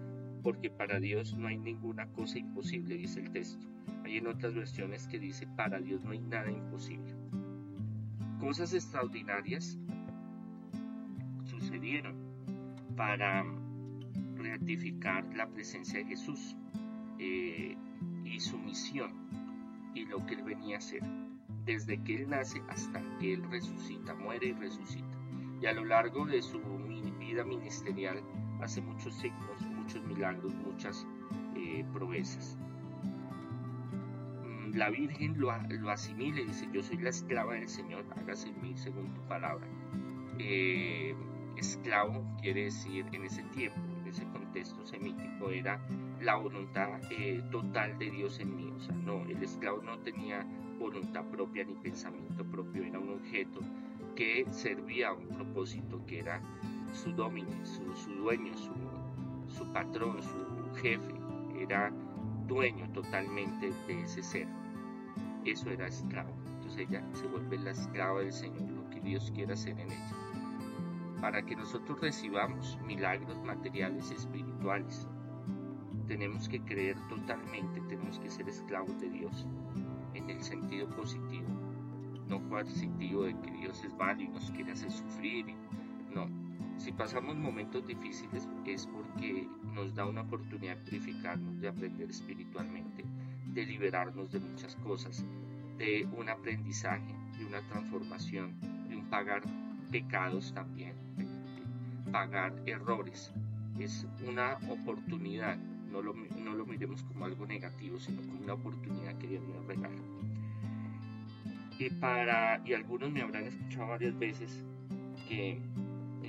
porque 0.43 0.69
para 0.69 0.99
Dios 0.99 1.35
no 1.35 1.47
hay 1.47 1.57
ninguna 1.57 2.07
cosa 2.07 2.39
imposible, 2.39 2.95
dice 2.95 3.21
el 3.21 3.31
texto. 3.31 3.65
Hay 4.03 4.17
en 4.17 4.27
otras 4.27 4.53
versiones 4.53 5.07
que 5.07 5.19
dice, 5.19 5.47
para 5.55 5.79
Dios 5.79 6.03
no 6.03 6.11
hay 6.11 6.19
nada 6.19 6.51
imposible. 6.51 7.13
Cosas 8.39 8.73
extraordinarias 8.73 9.79
sucedieron 11.43 12.15
para 12.95 13.43
ratificar 14.37 15.25
la 15.35 15.47
presencia 15.47 15.99
de 15.99 16.05
Jesús 16.05 16.55
eh, 17.19 17.75
y 18.23 18.39
su 18.39 18.57
misión 18.57 19.11
y 19.93 20.05
lo 20.05 20.25
que 20.25 20.35
él 20.35 20.43
venía 20.43 20.75
a 20.75 20.79
hacer, 20.79 21.01
desde 21.65 22.01
que 22.03 22.15
él 22.15 22.29
nace 22.29 22.61
hasta 22.69 23.01
que 23.19 23.33
él 23.33 23.43
resucita, 23.49 24.13
muere 24.13 24.47
y 24.47 24.53
resucita. 24.53 25.17
Y 25.61 25.65
a 25.65 25.73
lo 25.73 25.85
largo 25.85 26.25
de 26.25 26.41
su 26.41 26.61
vida 27.19 27.43
ministerial 27.43 28.21
hace 28.61 28.81
muchos 28.81 29.15
signos, 29.15 29.61
muchos 29.67 30.03
milagros, 30.03 30.53
muchas 30.55 31.07
eh, 31.55 31.83
proezas. 31.93 32.57
Mm, 34.43 34.75
la 34.75 34.89
Virgen 34.89 35.39
lo, 35.39 35.51
asimila 35.89 36.41
y 36.41 36.45
dice, 36.45 36.67
yo 36.71 36.83
soy 36.83 36.97
la 36.97 37.09
esclava 37.09 37.55
del 37.55 37.67
Señor, 37.67 38.05
hágase 38.15 38.49
en 38.49 38.61
mí 38.61 38.77
según 38.77 39.13
tu 39.13 39.21
palabra. 39.27 39.67
Eh, 40.37 41.15
esclavo 41.57 42.23
quiere 42.41 42.65
decir 42.65 43.05
en 43.13 43.23
ese 43.23 43.41
tiempo, 43.43 43.79
en 44.01 44.07
ese 44.07 44.25
contexto 44.27 44.85
semítico, 44.85 45.49
era 45.49 45.79
la 46.21 46.35
voluntad 46.35 46.99
eh, 47.11 47.41
total 47.51 47.97
de 47.97 48.11
Dios 48.11 48.39
en 48.39 48.55
mí. 48.55 48.71
O 48.75 48.79
sea, 48.79 48.95
no, 48.95 49.23
el 49.23 49.41
esclavo 49.41 49.81
no 49.81 49.97
tenía 49.99 50.45
voluntad 50.79 51.25
propia 51.25 51.63
ni 51.63 51.73
pensamiento 51.75 52.43
propio, 52.45 52.83
era 52.83 52.99
un 52.99 53.09
objeto 53.09 53.61
que 54.15 54.45
servía 54.51 55.09
a 55.09 55.13
un 55.13 55.27
propósito 55.27 56.05
que 56.05 56.19
era 56.19 56.41
su 56.93 57.11
dominio, 57.11 57.65
su, 57.65 57.83
dueño, 58.15 58.53
su, 59.47 59.65
patrón, 59.73 60.21
su 60.23 60.75
jefe, 60.81 61.13
era 61.59 61.91
dueño 62.47 62.89
totalmente 62.93 63.71
de 63.87 64.01
ese 64.01 64.23
ser. 64.23 64.47
Eso 65.43 65.69
era 65.69 65.87
esclavo. 65.87 66.33
Entonces 66.55 66.87
ella 66.89 67.03
se 67.13 67.27
vuelve 67.27 67.57
la 67.57 67.71
esclava 67.71 68.21
del 68.21 68.31
Señor, 68.31 68.69
lo 68.71 68.89
que 68.89 69.01
Dios 69.01 69.31
quiere 69.35 69.53
hacer 69.53 69.79
en 69.79 69.91
ella. 69.91 70.15
Para 71.21 71.45
que 71.45 71.55
nosotros 71.55 71.99
recibamos 72.01 72.79
milagros 72.85 73.41
materiales 73.43 74.11
espirituales, 74.11 75.07
tenemos 76.07 76.47
que 76.47 76.61
creer 76.61 76.97
totalmente, 77.09 77.81
tenemos 77.81 78.19
que 78.19 78.29
ser 78.29 78.47
esclavos 78.47 78.99
de 79.01 79.09
Dios 79.09 79.45
en 80.15 80.29
el 80.29 80.41
sentido 80.41 80.89
positivo, 80.89 81.47
no 82.27 82.41
coercitivo 82.49 83.23
de 83.23 83.35
que 83.41 83.51
Dios 83.51 83.83
es 83.83 83.93
malo 83.95 84.21
y 84.21 84.27
nos 84.29 84.49
quiere 84.51 84.71
hacer 84.71 84.91
sufrir. 84.91 85.45
No, 86.13 86.27
si 86.77 86.91
pasamos 86.91 87.35
momentos 87.35 87.85
difíciles 87.85 88.47
es 88.65 88.87
porque 88.87 89.47
nos 89.73 89.93
da 89.93 90.05
una 90.05 90.21
oportunidad 90.21 90.77
de 90.77 90.83
purificarnos, 90.83 91.59
de 91.59 91.67
aprender 91.67 92.09
espiritualmente, 92.09 93.03
de 93.47 93.65
liberarnos 93.65 94.31
de 94.31 94.39
muchas 94.39 94.75
cosas, 94.77 95.25
de 95.77 96.07
un 96.17 96.29
aprendizaje, 96.29 97.13
de 97.37 97.45
una 97.45 97.61
transformación, 97.67 98.55
de 98.87 98.95
un 98.95 99.05
pagar 99.09 99.41
pecados 99.91 100.53
también, 100.53 100.93
de 101.17 102.11
pagar 102.11 102.53
errores. 102.65 103.31
Es 103.77 104.07
una 104.25 104.57
oportunidad 104.69 105.57
no 105.95 106.01
lo, 106.01 106.13
no 106.13 106.53
lo 106.53 106.65
miremos 106.65 107.03
como 107.03 107.25
algo 107.25 107.45
negativo, 107.45 107.97
sino 107.99 108.21
como 108.21 108.43
una 108.43 108.53
oportunidad 108.53 109.17
que 109.17 109.27
Dios 109.27 109.43
nos 109.43 109.65
regala. 109.65 109.95
Y, 111.79 111.89
para, 111.89 112.61
y 112.65 112.73
algunos 112.73 113.11
me 113.11 113.21
habrán 113.21 113.45
escuchado 113.45 113.87
varias 113.87 114.17
veces 114.17 114.63
que, 115.27 115.61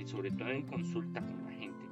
sobre 0.05 0.31
todo 0.31 0.49
en 0.49 0.65
consulta 0.65 1.19
con 1.21 1.43
la 1.43 1.51
gente, 1.51 1.85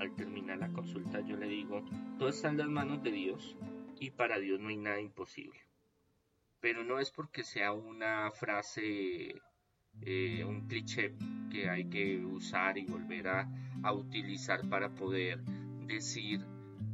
al 0.00 0.14
terminar 0.14 0.58
la 0.58 0.68
consulta 0.68 1.20
yo 1.20 1.36
le 1.36 1.48
digo, 1.48 1.82
todo 2.18 2.28
está 2.28 2.48
en 2.48 2.58
las 2.58 2.68
manos 2.68 3.02
de 3.02 3.10
Dios 3.10 3.56
y 3.98 4.10
para 4.10 4.38
Dios 4.38 4.60
no 4.60 4.68
hay 4.68 4.76
nada 4.76 5.00
imposible. 5.00 5.60
Pero 6.60 6.84
no 6.84 6.98
es 6.98 7.10
porque 7.10 7.42
sea 7.42 7.72
una 7.72 8.30
frase, 8.32 9.40
eh, 10.02 10.44
un 10.44 10.66
cliché 10.68 11.14
que 11.50 11.70
hay 11.70 11.86
que 11.86 12.22
usar 12.24 12.76
y 12.76 12.84
volver 12.84 13.28
a, 13.28 13.48
a 13.82 13.92
utilizar 13.92 14.68
para 14.68 14.90
poder 14.90 15.40
decir 15.86 16.44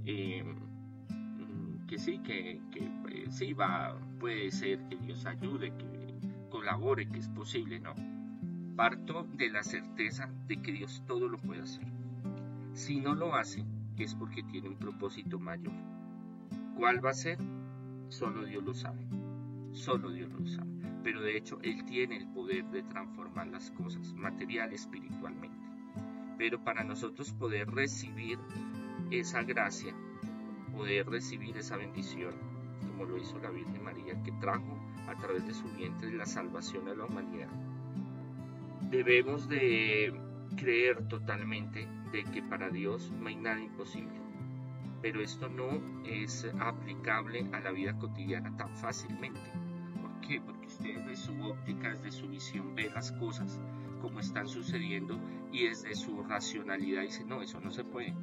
eh, 0.04 0.42
mm, 0.42 1.86
que 1.86 1.98
sí, 1.98 2.18
que, 2.20 2.60
que 2.70 3.30
sí 3.30 3.52
va, 3.52 3.98
puede 4.18 4.50
ser 4.50 4.86
que 4.88 4.96
Dios 4.96 5.26
ayude, 5.26 5.72
que 5.76 5.98
colabore, 6.48 7.08
que 7.08 7.18
es 7.18 7.28
posible, 7.28 7.78
no. 7.80 7.94
Parto 8.76 9.26
de 9.34 9.50
la 9.50 9.62
certeza 9.62 10.30
de 10.46 10.60
que 10.62 10.72
Dios 10.72 11.02
todo 11.06 11.28
lo 11.28 11.38
puede 11.38 11.62
hacer. 11.62 11.86
Si 12.72 13.00
no 13.00 13.14
lo 13.14 13.34
hace, 13.34 13.64
es 13.98 14.14
porque 14.14 14.42
tiene 14.44 14.68
un 14.68 14.78
propósito 14.78 15.38
mayor. 15.38 15.74
¿Cuál 16.76 17.04
va 17.04 17.10
a 17.10 17.14
ser? 17.14 17.38
Solo 18.08 18.44
Dios 18.44 18.62
lo 18.62 18.74
sabe. 18.74 19.06
Solo 19.72 20.10
Dios 20.10 20.30
lo 20.32 20.46
sabe. 20.46 20.70
Pero 21.02 21.20
de 21.20 21.36
hecho, 21.36 21.58
Él 21.62 21.84
tiene 21.84 22.16
el 22.16 22.28
poder 22.28 22.64
de 22.70 22.82
transformar 22.84 23.48
las 23.48 23.70
cosas, 23.72 24.14
material, 24.14 24.72
espiritualmente. 24.72 25.67
Pero 26.38 26.62
para 26.62 26.84
nosotros 26.84 27.32
poder 27.32 27.68
recibir 27.70 28.38
esa 29.10 29.42
gracia, 29.42 29.94
poder 30.72 31.08
recibir 31.08 31.56
esa 31.56 31.76
bendición, 31.76 32.34
como 32.80 33.04
lo 33.04 33.18
hizo 33.18 33.38
la 33.40 33.50
Virgen 33.50 33.82
María, 33.82 34.22
que 34.22 34.32
trajo 34.40 34.78
a 35.08 35.14
través 35.16 35.46
de 35.46 35.54
su 35.54 35.64
vientre 35.76 36.12
la 36.12 36.26
salvación 36.26 36.88
a 36.88 36.94
la 36.94 37.04
humanidad. 37.04 37.50
Debemos 38.90 39.48
de 39.48 40.14
creer 40.56 41.08
totalmente 41.08 41.88
de 42.12 42.24
que 42.24 42.42
para 42.42 42.70
Dios 42.70 43.12
no 43.12 43.28
hay 43.28 43.36
nada 43.36 43.60
imposible. 43.60 44.18
Pero 45.02 45.20
esto 45.20 45.48
no 45.48 45.80
es 46.04 46.46
aplicable 46.58 47.46
a 47.52 47.60
la 47.60 47.70
vida 47.70 47.96
cotidiana 47.98 48.56
tan 48.56 48.74
fácilmente. 48.76 49.40
¿Por 50.00 50.20
qué? 50.20 50.40
Porque 50.40 50.66
usted 50.66 50.96
desde 50.96 51.16
su 51.16 51.40
óptica, 51.42 51.90
desde 51.90 52.10
su 52.12 52.28
visión 52.28 52.74
ve 52.74 52.90
las 52.94 53.12
cosas 53.12 53.60
como 54.00 54.20
están 54.20 54.48
sucediendo 54.48 55.18
y 55.52 55.66
desde 55.66 55.94
su 55.94 56.22
racionalidad 56.22 57.02
dice, 57.02 57.24
no, 57.24 57.42
eso 57.42 57.60
no 57.60 57.70
se 57.70 57.84
puede 57.84 58.14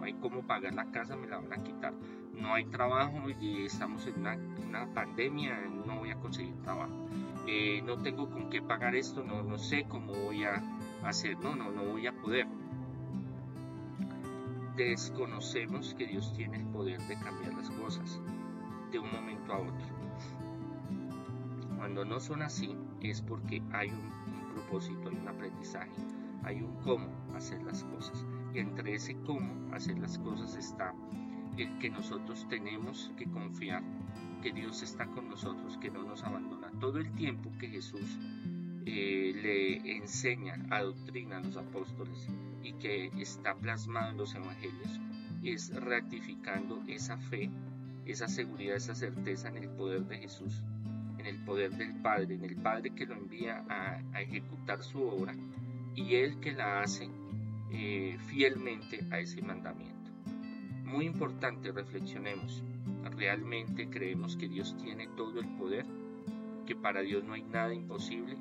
no 0.00 0.06
hay 0.06 0.14
cómo 0.14 0.42
pagar 0.42 0.74
la 0.74 0.90
casa, 0.90 1.14
me 1.16 1.26
la 1.26 1.38
van 1.38 1.52
a 1.52 1.62
quitar. 1.62 1.92
No 2.34 2.54
hay 2.54 2.64
trabajo 2.66 3.28
y 3.40 3.66
estamos 3.66 4.06
en 4.06 4.26
una, 4.68 4.86
pandemia, 4.94 5.60
no 5.86 5.98
voy 5.98 6.10
a 6.10 6.16
conseguir 6.16 6.56
trabajo. 6.62 6.92
Eh, 7.46 7.82
no 7.84 7.98
tengo 7.98 8.30
con 8.30 8.48
qué 8.48 8.62
pagar 8.62 8.94
esto, 8.94 9.22
no, 9.22 9.42
no 9.42 9.58
sé 9.58 9.84
cómo 9.88 10.14
voy 10.14 10.44
a 10.44 10.62
hacer, 11.04 11.38
no, 11.38 11.54
no, 11.54 11.70
no 11.70 11.84
voy 11.84 12.06
a 12.06 12.12
poder. 12.12 12.46
Desconocemos 14.76 15.94
que 15.94 16.06
Dios 16.06 16.32
tiene 16.34 16.58
el 16.58 16.66
poder 16.66 17.00
de 17.02 17.18
cambiar 17.18 17.52
las 17.54 17.70
cosas 17.70 18.20
de 18.90 18.98
un 18.98 19.12
momento 19.12 19.52
a 19.52 19.58
otro. 19.58 19.86
Cuando 21.76 22.04
no 22.04 22.20
son 22.20 22.42
así 22.42 22.74
es 23.02 23.20
porque 23.20 23.62
hay 23.72 23.90
un 23.90 24.54
propósito, 24.54 25.10
hay 25.10 25.16
un 25.16 25.28
aprendizaje, 25.28 25.92
hay 26.44 26.62
un 26.62 26.74
cómo 26.82 27.08
hacer 27.34 27.62
las 27.62 27.84
cosas. 27.84 28.24
Y 28.54 28.58
entre 28.58 28.94
ese 28.94 29.16
cómo 29.26 29.74
hacer 29.74 29.98
las 29.98 30.18
cosas 30.18 30.56
está 30.56 30.94
el 31.56 31.78
que 31.78 31.90
nosotros 31.90 32.46
tenemos 32.48 33.12
que 33.16 33.26
confiar, 33.26 33.82
que 34.42 34.52
Dios 34.52 34.82
está 34.82 35.06
con 35.06 35.28
nosotros, 35.28 35.76
que 35.78 35.90
no 35.90 36.02
nos 36.02 36.22
abandona. 36.24 36.70
Todo 36.80 36.98
el 36.98 37.10
tiempo 37.12 37.50
que 37.58 37.68
Jesús 37.68 38.18
eh, 38.86 39.32
le 39.34 39.96
enseña, 39.96 40.54
adoctrina 40.70 41.38
a 41.38 41.40
los 41.40 41.56
apóstoles 41.56 42.28
y 42.62 42.72
que 42.74 43.06
está 43.18 43.54
plasmado 43.54 44.10
en 44.10 44.16
los 44.16 44.34
evangelios, 44.34 45.00
es 45.42 45.74
ratificando 45.74 46.82
esa 46.86 47.16
fe, 47.16 47.50
esa 48.06 48.28
seguridad, 48.28 48.76
esa 48.76 48.94
certeza 48.94 49.48
en 49.48 49.58
el 49.58 49.68
poder 49.70 50.06
de 50.06 50.18
Jesús, 50.18 50.62
en 51.18 51.26
el 51.26 51.36
poder 51.44 51.70
del 51.72 51.94
Padre, 51.96 52.34
en 52.34 52.44
el 52.44 52.56
Padre 52.56 52.90
que 52.90 53.06
lo 53.06 53.14
envía 53.14 53.64
a, 53.68 54.02
a 54.12 54.22
ejecutar 54.22 54.82
su 54.82 55.02
obra 55.02 55.34
y 55.94 56.14
Él 56.16 56.40
que 56.40 56.52
la 56.52 56.80
hace 56.80 57.08
eh, 57.70 58.18
fielmente 58.26 59.00
a 59.10 59.20
ese 59.20 59.42
mandamiento. 59.42 60.10
Muy 60.84 61.06
importante, 61.06 61.72
reflexionemos. 61.72 62.62
¿Realmente 63.16 63.88
creemos 63.88 64.36
que 64.36 64.48
Dios 64.48 64.76
tiene 64.82 65.08
todo 65.16 65.40
el 65.40 65.48
poder? 65.56 65.86
¿Que 66.66 66.74
para 66.74 67.00
Dios 67.02 67.24
no 67.24 67.34
hay 67.34 67.42
nada 67.42 67.72
imposible? 67.72 68.36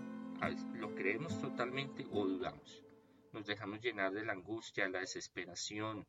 ¿Lo 0.79 0.95
creemos 0.95 1.39
totalmente 1.41 2.07
o 2.11 2.25
dudamos? 2.25 2.83
Nos 3.33 3.45
dejamos 3.45 3.81
llenar 3.81 4.13
de 4.13 4.25
la 4.25 4.33
angustia, 4.33 4.89
la 4.89 4.99
desesperación, 4.99 6.07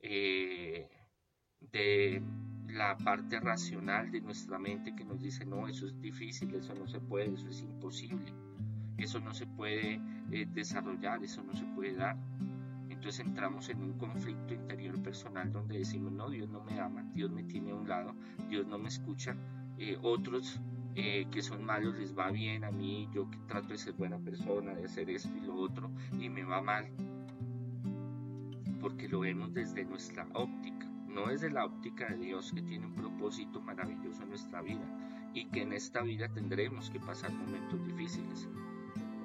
eh, 0.00 0.88
de 1.60 2.22
la 2.68 2.96
parte 2.96 3.40
racional 3.40 4.10
de 4.10 4.20
nuestra 4.20 4.58
mente 4.58 4.94
que 4.94 5.04
nos 5.04 5.20
dice, 5.20 5.44
no, 5.44 5.68
eso 5.68 5.86
es 5.86 6.00
difícil, 6.00 6.54
eso 6.54 6.74
no 6.74 6.86
se 6.86 7.00
puede, 7.00 7.34
eso 7.34 7.48
es 7.48 7.60
imposible, 7.62 8.32
eso 8.98 9.20
no 9.20 9.34
se 9.34 9.46
puede 9.46 10.00
eh, 10.30 10.46
desarrollar, 10.52 11.22
eso 11.22 11.42
no 11.42 11.54
se 11.54 11.64
puede 11.66 11.94
dar. 11.94 12.16
Entonces 12.88 13.26
entramos 13.26 13.68
en 13.68 13.82
un 13.82 13.98
conflicto 13.98 14.54
interior 14.54 15.00
personal 15.02 15.52
donde 15.52 15.78
decimos, 15.78 16.12
no, 16.12 16.30
Dios 16.30 16.48
no 16.48 16.62
me 16.64 16.80
ama, 16.80 17.04
Dios 17.14 17.30
me 17.30 17.44
tiene 17.44 17.72
a 17.72 17.74
un 17.74 17.88
lado, 17.88 18.14
Dios 18.48 18.66
no 18.66 18.78
me 18.78 18.88
escucha, 18.88 19.36
eh, 19.78 19.98
otros 20.02 20.60
eh, 20.94 21.26
que 21.30 21.42
son 21.42 21.62
malos 21.62 21.94
les 21.98 22.16
va 22.16 22.30
bien, 22.30 22.64
a 22.64 22.70
mí 22.70 23.06
yo 23.12 23.30
que 23.30 23.36
trato 23.46 23.68
de 23.68 23.78
ser 23.78 23.92
buena 23.92 24.18
persona, 24.18 24.72
de 24.74 24.86
hacer 24.86 25.10
esto 25.10 25.30
y 25.36 25.42
lo 25.42 25.54
otro, 25.56 25.90
y 26.18 26.30
me 26.30 26.42
va 26.42 26.62
mal, 26.62 26.86
porque 28.80 29.08
lo 29.08 29.20
vemos 29.20 29.52
desde 29.52 29.84
nuestra 29.84 30.26
óptica, 30.32 30.86
no 31.06 31.26
desde 31.26 31.50
la 31.50 31.66
óptica 31.66 32.08
de 32.08 32.16
Dios 32.16 32.50
que 32.50 32.62
tiene 32.62 32.86
un 32.86 32.94
propósito 32.94 33.60
maravilloso 33.60 34.22
en 34.22 34.30
nuestra 34.30 34.62
vida 34.62 34.84
y 35.34 35.44
que 35.46 35.62
en 35.62 35.74
esta 35.74 36.00
vida 36.00 36.30
tendremos 36.30 36.88
que 36.88 36.98
pasar 36.98 37.30
momentos 37.30 37.84
difíciles 37.86 38.48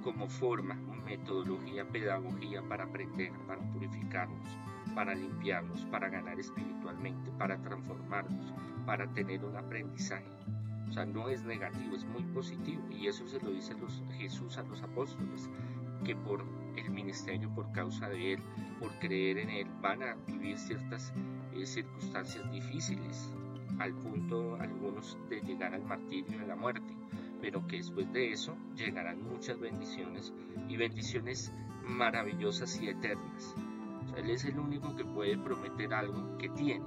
como 0.01 0.27
forma, 0.27 0.75
metodología, 1.05 1.87
pedagogía 1.87 2.61
para 2.61 2.85
aprender, 2.85 3.31
para 3.47 3.61
purificarnos, 3.71 4.47
para 4.95 5.13
limpiarnos, 5.15 5.85
para 5.85 6.09
ganar 6.09 6.39
espiritualmente, 6.39 7.31
para 7.37 7.61
transformarnos, 7.61 8.53
para 8.85 9.07
tener 9.13 9.43
un 9.45 9.55
aprendizaje. 9.55 10.29
O 10.89 10.93
sea, 10.93 11.05
no 11.05 11.29
es 11.29 11.43
negativo, 11.43 11.95
es 11.95 12.05
muy 12.05 12.23
positivo. 12.33 12.81
Y 12.91 13.07
eso 13.07 13.27
se 13.27 13.39
lo 13.39 13.51
dice 13.51 13.73
Jesús 14.17 14.57
a 14.57 14.63
los 14.63 14.81
apóstoles, 14.81 15.49
que 16.03 16.15
por 16.15 16.43
el 16.75 16.89
ministerio 16.89 17.49
por 17.53 17.71
causa 17.71 18.09
de 18.09 18.33
Él, 18.33 18.43
por 18.79 18.91
creer 18.99 19.37
en 19.37 19.49
Él, 19.49 19.67
van 19.81 20.03
a 20.03 20.15
vivir 20.27 20.57
ciertas 20.57 21.13
eh, 21.53 21.65
circunstancias 21.65 22.51
difíciles, 22.51 23.33
al 23.79 23.93
punto 23.93 24.57
algunos 24.59 25.17
de 25.29 25.41
llegar 25.41 25.73
al 25.73 25.83
martirio 25.83 26.39
de 26.39 26.47
la 26.47 26.55
muerte, 26.55 26.93
pero 27.41 27.65
que 27.67 27.77
después 27.77 28.11
de 28.13 28.31
eso 28.31 28.55
llegarán 28.75 29.23
muchas 29.23 29.59
bendiciones 29.59 30.33
y 30.69 30.77
bendiciones 30.77 31.53
maravillosas 31.83 32.79
y 32.81 32.89
eternas. 32.89 33.55
él 34.15 34.29
es 34.29 34.45
el 34.45 34.59
único 34.59 34.95
que 34.95 35.03
puede 35.03 35.37
prometer 35.37 35.93
algo 35.93 36.37
que 36.37 36.49
tiene, 36.49 36.85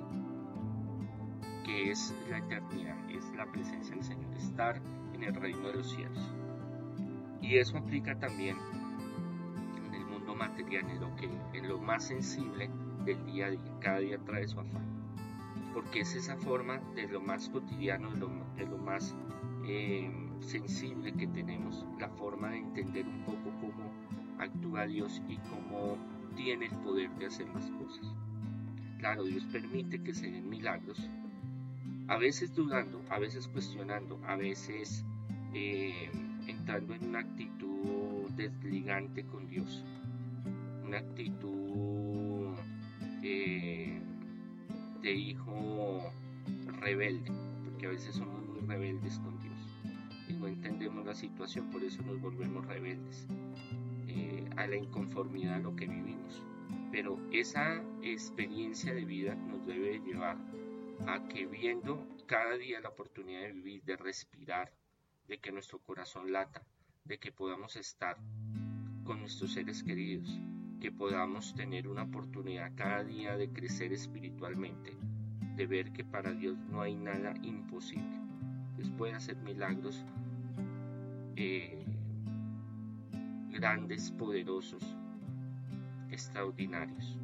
que 1.65 1.91
es 1.91 2.15
la 2.31 2.39
eternidad, 2.39 3.11
es 3.11 3.31
la 3.35 3.51
presencia 3.51 3.95
del 3.95 4.05
Señor, 4.05 4.35
estar 4.37 4.81
en 5.13 5.25
el 5.25 5.35
reino 5.35 5.69
de 5.69 5.75
los 5.75 5.91
cielos. 5.91 6.33
Y 7.41 7.59
eso 7.59 7.77
aplica 7.77 8.19
también 8.19 8.57
en 9.87 9.95
el 9.95 10.07
mundo 10.07 10.35
material, 10.35 10.89
en 10.89 11.01
lo, 11.01 11.15
que, 11.17 11.29
en 11.53 11.69
lo 11.69 11.79
más 11.79 12.07
sensible 12.07 12.71
del 13.05 13.25
día 13.27 13.47
a 13.47 13.51
día. 13.51 13.79
Cada 13.81 13.99
día 13.99 14.19
trae 14.25 14.47
su 14.49 14.59
afán. 14.61 14.85
Porque 15.75 16.01
es 16.01 16.15
esa 16.15 16.37
forma 16.37 16.79
de 16.95 17.09
lo 17.09 17.21
más 17.21 17.51
cotidiano, 17.51 18.11
de 18.13 18.67
lo, 18.67 18.79
más 18.79 19.15
eh, 19.67 20.11
sensible 20.45 21.13
que 21.13 21.27
tenemos, 21.27 21.85
la 21.99 22.09
forma 22.09 22.51
de 22.51 22.59
entender 22.59 23.07
un 23.07 23.25
poco 23.25 23.51
cómo 23.61 23.91
actúa 24.39 24.87
Dios 24.87 25.23
y 25.29 25.37
cómo 25.37 25.97
tiene 26.37 26.67
el 26.67 26.77
poder 26.77 27.11
de 27.19 27.27
hacer 27.27 27.49
las 27.49 27.71
cosas. 27.73 28.07
Claro, 28.99 29.25
Dios 29.25 29.45
permite 29.53 30.03
que 30.03 30.15
se 30.15 30.31
den 30.31 30.49
milagros, 30.49 31.09
a 32.09 32.17
veces 32.17 32.55
dudando, 32.55 33.03
a 33.11 33.19
veces 33.19 33.49
cuestionando, 33.49 34.21
a 34.27 34.37
veces 34.37 35.05
eh, 35.55 36.11
entrando 36.47 36.95
en 36.95 37.09
una 37.09 37.21
actitud 37.21 38.31
desligante 38.37 39.25
con 39.25 39.49
Dios, 39.49 39.85
una 40.85 40.99
actitud 40.99 42.55
eh, 43.23 44.01
de 45.03 45.13
hijo 45.13 46.13
rebelde, 46.81 47.31
porque 47.65 47.87
a 47.87 47.91
veces 47.91 48.17
somos 48.17 48.47
muy 48.47 48.61
rebeldes 48.61 49.19
con 49.19 49.34
la 51.05 51.15
situación, 51.15 51.71
por 51.71 51.85
eso 51.85 52.03
nos 52.03 52.21
volvemos 52.21 52.67
rebeldes 52.67 53.27
eh, 54.09 54.49
a 54.57 54.67
la 54.67 54.77
inconformidad 54.77 55.55
a 55.55 55.59
lo 55.59 55.77
que 55.77 55.87
vivimos. 55.87 56.43
Pero 56.91 57.19
esa 57.33 57.83
experiencia 58.03 58.95
de 58.95 59.05
vida 59.05 59.35
nos 59.35 59.67
debe 59.67 60.01
llevar 60.01 60.37
a 61.07 61.27
que 61.29 61.47
viendo 61.47 62.07
cada 62.27 62.57
día 62.57 62.81
la 62.81 62.89
oportunidad 62.89 63.43
de 63.43 63.53
vivir, 63.53 63.83
de 63.85 63.97
respirar, 63.97 64.73
de 65.29 65.39
que 65.39 65.53
nuestro 65.53 65.79
corazón 65.79 66.33
lata, 66.33 66.63
de 67.05 67.19
que 67.19 67.33
podamos 67.33 67.77
estar 67.77 68.17
con 69.05 69.21
nuestros 69.21 69.53
seres 69.53 69.83
queridos, 69.83 70.41
que 70.81 70.93
podamos 70.93 71.55
tener 71.55 71.89
una 71.89 72.05
oportunidad 72.05 72.73
cada 72.75 73.05
día 73.05 73.37
de 73.37 73.51
crecer 73.51 73.93
espiritualmente, 73.93 74.97
de 75.57 75.67
ver 75.67 75.93
que 75.93 76.05
para 76.05 76.33
Dios 76.33 76.59
no 76.71 76.81
hay 76.81 76.95
nada 76.95 77.35
imposible. 77.43 78.21
Dios 78.77 78.91
puede 78.97 79.15
hacer 79.15 79.37
milagros 79.37 80.05
eh, 81.37 81.85
grandes, 83.51 84.11
poderosos, 84.13 84.83
extraordinarios. 86.11 87.19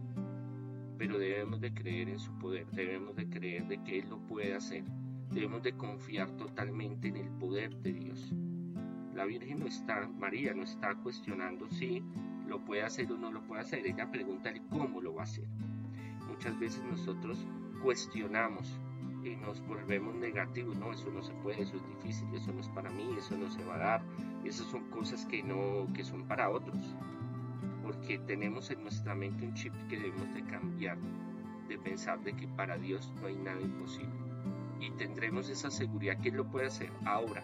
Pero 0.98 1.18
debemos 1.18 1.60
de 1.60 1.72
creer 1.72 2.08
en 2.08 2.18
su 2.18 2.32
poder, 2.38 2.66
debemos 2.72 3.16
de 3.16 3.28
creer 3.28 3.66
de 3.68 3.82
que 3.82 4.00
Él 4.00 4.10
lo 4.10 4.18
puede 4.18 4.54
hacer, 4.54 4.84
debemos 5.30 5.62
de 5.62 5.72
confiar 5.72 6.30
totalmente 6.36 7.08
en 7.08 7.16
el 7.16 7.30
poder 7.30 7.74
de 7.76 7.92
Dios. 7.92 8.32
La 9.14 9.24
Virgen 9.24 9.60
no 9.60 9.66
está, 9.66 10.08
María 10.08 10.54
no 10.54 10.62
está 10.62 10.94
cuestionando 10.96 11.68
si 11.68 12.02
lo 12.46 12.64
puede 12.64 12.82
hacer 12.82 13.10
o 13.12 13.16
no 13.16 13.30
lo 13.30 13.42
puede 13.42 13.62
hacer, 13.62 13.86
ella 13.86 14.10
pregunta 14.10 14.52
cómo 14.68 15.00
lo 15.00 15.14
va 15.14 15.22
a 15.22 15.24
hacer. 15.24 15.46
Muchas 16.28 16.58
veces 16.58 16.82
nosotros 16.84 17.38
cuestionamos 17.82 18.78
y 19.24 19.36
nos 19.36 19.60
volvemos 19.66 20.14
negativos, 20.14 20.76
no, 20.76 20.92
eso 20.92 21.10
no 21.10 21.22
se 21.22 21.32
puede, 21.34 21.62
eso 21.62 21.76
es 21.76 21.86
difícil, 21.88 22.28
eso 22.34 22.52
no 22.52 22.60
es 22.60 22.68
para 22.68 22.90
mí, 22.90 23.14
eso 23.18 23.36
no 23.36 23.50
se 23.50 23.62
va 23.64 23.74
a 23.74 23.78
dar, 23.78 24.02
esas 24.44 24.66
son 24.66 24.88
cosas 24.90 25.26
que 25.26 25.42
no, 25.42 25.86
que 25.94 26.04
son 26.04 26.26
para 26.26 26.48
otros, 26.48 26.94
porque 27.82 28.18
tenemos 28.20 28.70
en 28.70 28.82
nuestra 28.82 29.14
mente 29.14 29.46
un 29.46 29.54
chip 29.54 29.74
que 29.88 29.98
debemos 29.98 30.32
de 30.34 30.42
cambiar, 30.44 30.96
de 31.68 31.78
pensar 31.78 32.20
de 32.20 32.34
que 32.34 32.48
para 32.48 32.78
Dios 32.78 33.12
no 33.20 33.26
hay 33.26 33.36
nada 33.36 33.60
imposible, 33.60 34.10
y 34.80 34.90
tendremos 34.92 35.50
esa 35.50 35.70
seguridad 35.70 36.18
que 36.20 36.30
Él 36.30 36.36
lo 36.36 36.46
puede 36.46 36.66
hacer. 36.66 36.90
Ahora, 37.04 37.42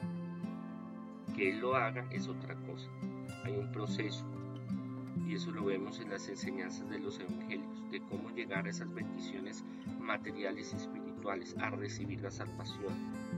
que 1.35 1.51
Él 1.51 1.61
lo 1.61 1.77
haga 1.77 2.07
es 2.11 2.27
otra 2.27 2.55
cosa, 2.55 2.89
hay 3.45 3.55
un 3.55 3.71
proceso, 3.71 4.25
y 5.27 5.35
eso 5.35 5.51
lo 5.51 5.65
vemos 5.67 6.01
en 6.01 6.11
las 6.11 6.27
enseñanzas 6.29 6.89
de 6.89 7.01
los 7.01 7.21
evangelios, 7.21 7.91
de 7.91 8.01
cómo 8.01 8.31
llegar 8.31 8.67
a 8.67 8.71
esas 8.71 8.93
bendiciones 8.95 9.65
materiales 10.01 10.73
y 10.73 10.77
espirituales 10.77 11.06
a 11.29 11.71
recibir 11.71 12.21
la 12.21 12.31
salvación, 12.31 12.95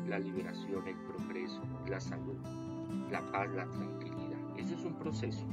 la 0.06 0.18
liberación, 0.18 0.86
el 0.86 0.96
progreso, 0.96 1.62
la 1.88 1.98
salud, 1.98 2.36
la 3.10 3.22
paz, 3.32 3.48
la 3.54 3.64
tranquilidad. 3.64 4.38
Ese 4.58 4.74
es 4.74 4.84
un 4.84 4.94
proceso 4.98 5.46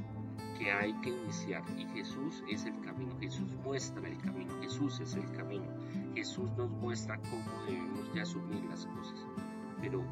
que 0.60 0.70
hay 0.70 0.94
que 1.00 1.12
iniciar 1.12 1.64
y 1.78 1.86
Jesús 1.86 2.44
es 2.50 2.66
el 2.66 2.78
camino, 2.82 3.18
Jesús 3.22 3.56
muestra 3.64 4.06
el 4.08 4.18
camino, 4.18 4.54
Jesús 4.62 5.00
es 5.00 5.16
el 5.16 5.32
camino, 5.32 5.66
Jesús 6.14 6.52
nos 6.58 6.70
muestra 6.72 7.18
cómo 7.30 7.64
debemos 7.68 8.14
de 8.14 8.22
asumir 8.22 8.66
las 8.66 8.86
cosas. 8.88 9.26
Pero 9.80 10.04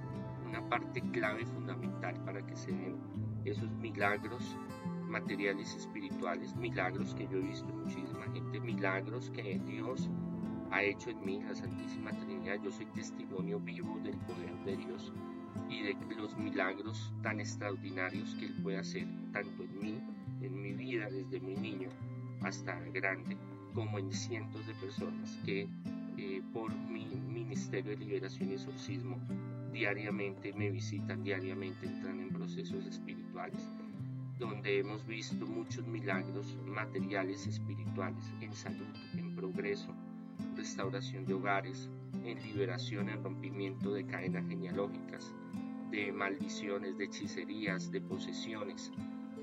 una 0.45 0.62
parte 0.69 1.01
clave 1.12 1.45
fundamental 1.45 2.23
para 2.23 2.45
que 2.45 2.55
se 2.55 2.71
den 2.71 2.97
esos 3.43 3.69
milagros 3.73 4.57
materiales 5.09 5.75
espirituales, 5.75 6.55
milagros 6.55 7.13
que 7.15 7.27
yo 7.27 7.38
he 7.38 7.41
visto 7.41 7.67
muchísima 7.73 8.25
gente, 8.31 8.62
milagros 8.62 9.29
que 9.31 9.59
Dios 9.59 10.09
ha 10.73 10.81
hecho 10.81 11.12
en 11.12 11.23
mí 11.23 11.39
la 11.39 11.53
Santísima 11.53 12.09
Trinidad. 12.12 12.57
Yo 12.63 12.71
soy 12.71 12.88
testimonio 12.88 13.59
vivo 13.59 13.99
del 13.99 14.17
poder 14.17 14.55
de 14.65 14.75
Dios 14.75 15.13
y 15.69 15.83
de 15.83 15.95
los 16.17 16.36
milagros 16.36 17.13
tan 17.21 17.39
extraordinarios 17.39 18.33
que 18.36 18.47
Él 18.47 18.55
puede 18.63 18.79
hacer, 18.79 19.07
tanto 19.31 19.63
en 19.63 19.79
mí, 19.79 20.01
en 20.41 20.59
mi 20.59 20.73
vida 20.73 21.12
desde 21.12 21.39
muy 21.39 21.55
niño 21.57 21.89
hasta 22.41 22.79
grande, 22.91 23.38
como 23.75 23.99
en 23.99 24.12
cientos 24.12 24.65
de 24.65 24.73
personas 24.73 25.38
que 25.45 25.69
eh, 26.17 26.41
por 26.51 26.73
mi 26.75 27.05
ministerio 27.05 27.91
de 27.91 27.97
liberación 27.97 28.49
y 28.49 28.53
exorcismo 28.53 29.19
diariamente 29.71 30.53
me 30.53 30.71
visitan, 30.71 31.23
diariamente 31.23 31.86
entran 31.86 32.19
en 32.19 32.29
procesos 32.29 32.83
espirituales, 32.88 33.62
donde 34.39 34.79
hemos 34.79 35.05
visto 35.05 35.45
muchos 35.45 35.86
milagros 35.88 36.57
materiales 36.65 37.45
espirituales, 37.45 38.33
en 38.41 38.53
salud, 38.53 38.88
en 39.13 39.36
progreso, 39.36 39.95
restauración 40.63 41.26
de 41.26 41.34
hogares, 41.34 41.89
en 42.23 42.41
liberación, 42.41 43.10
en 43.10 43.21
rompimiento 43.21 43.91
de 43.91 44.06
cadenas 44.06 44.47
genealógicas, 44.47 45.36
de 45.91 46.13
maldiciones, 46.13 46.97
de 46.97 47.04
hechicerías, 47.04 47.91
de 47.91 47.99
posesiones, 47.99 48.89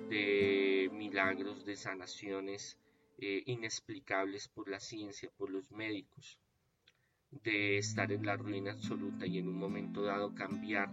de 0.09 0.91
milagros, 0.95 1.67
de 1.67 1.77
sanaciones 1.77 2.79
eh, 3.19 3.43
inexplicables 3.45 4.49
por 4.49 4.71
la 4.71 4.81
ciencia, 4.81 5.29
por 5.37 5.51
los 5.51 5.71
médicos, 5.71 6.39
de 7.45 7.77
estar 7.77 8.11
en 8.13 8.25
la 8.25 8.39
ruina 8.39 8.73
absoluta 8.73 9.27
y 9.27 9.37
en 9.37 9.49
un 9.49 9.59
momento 9.59 10.01
dado 10.01 10.35
cambiar 10.35 10.91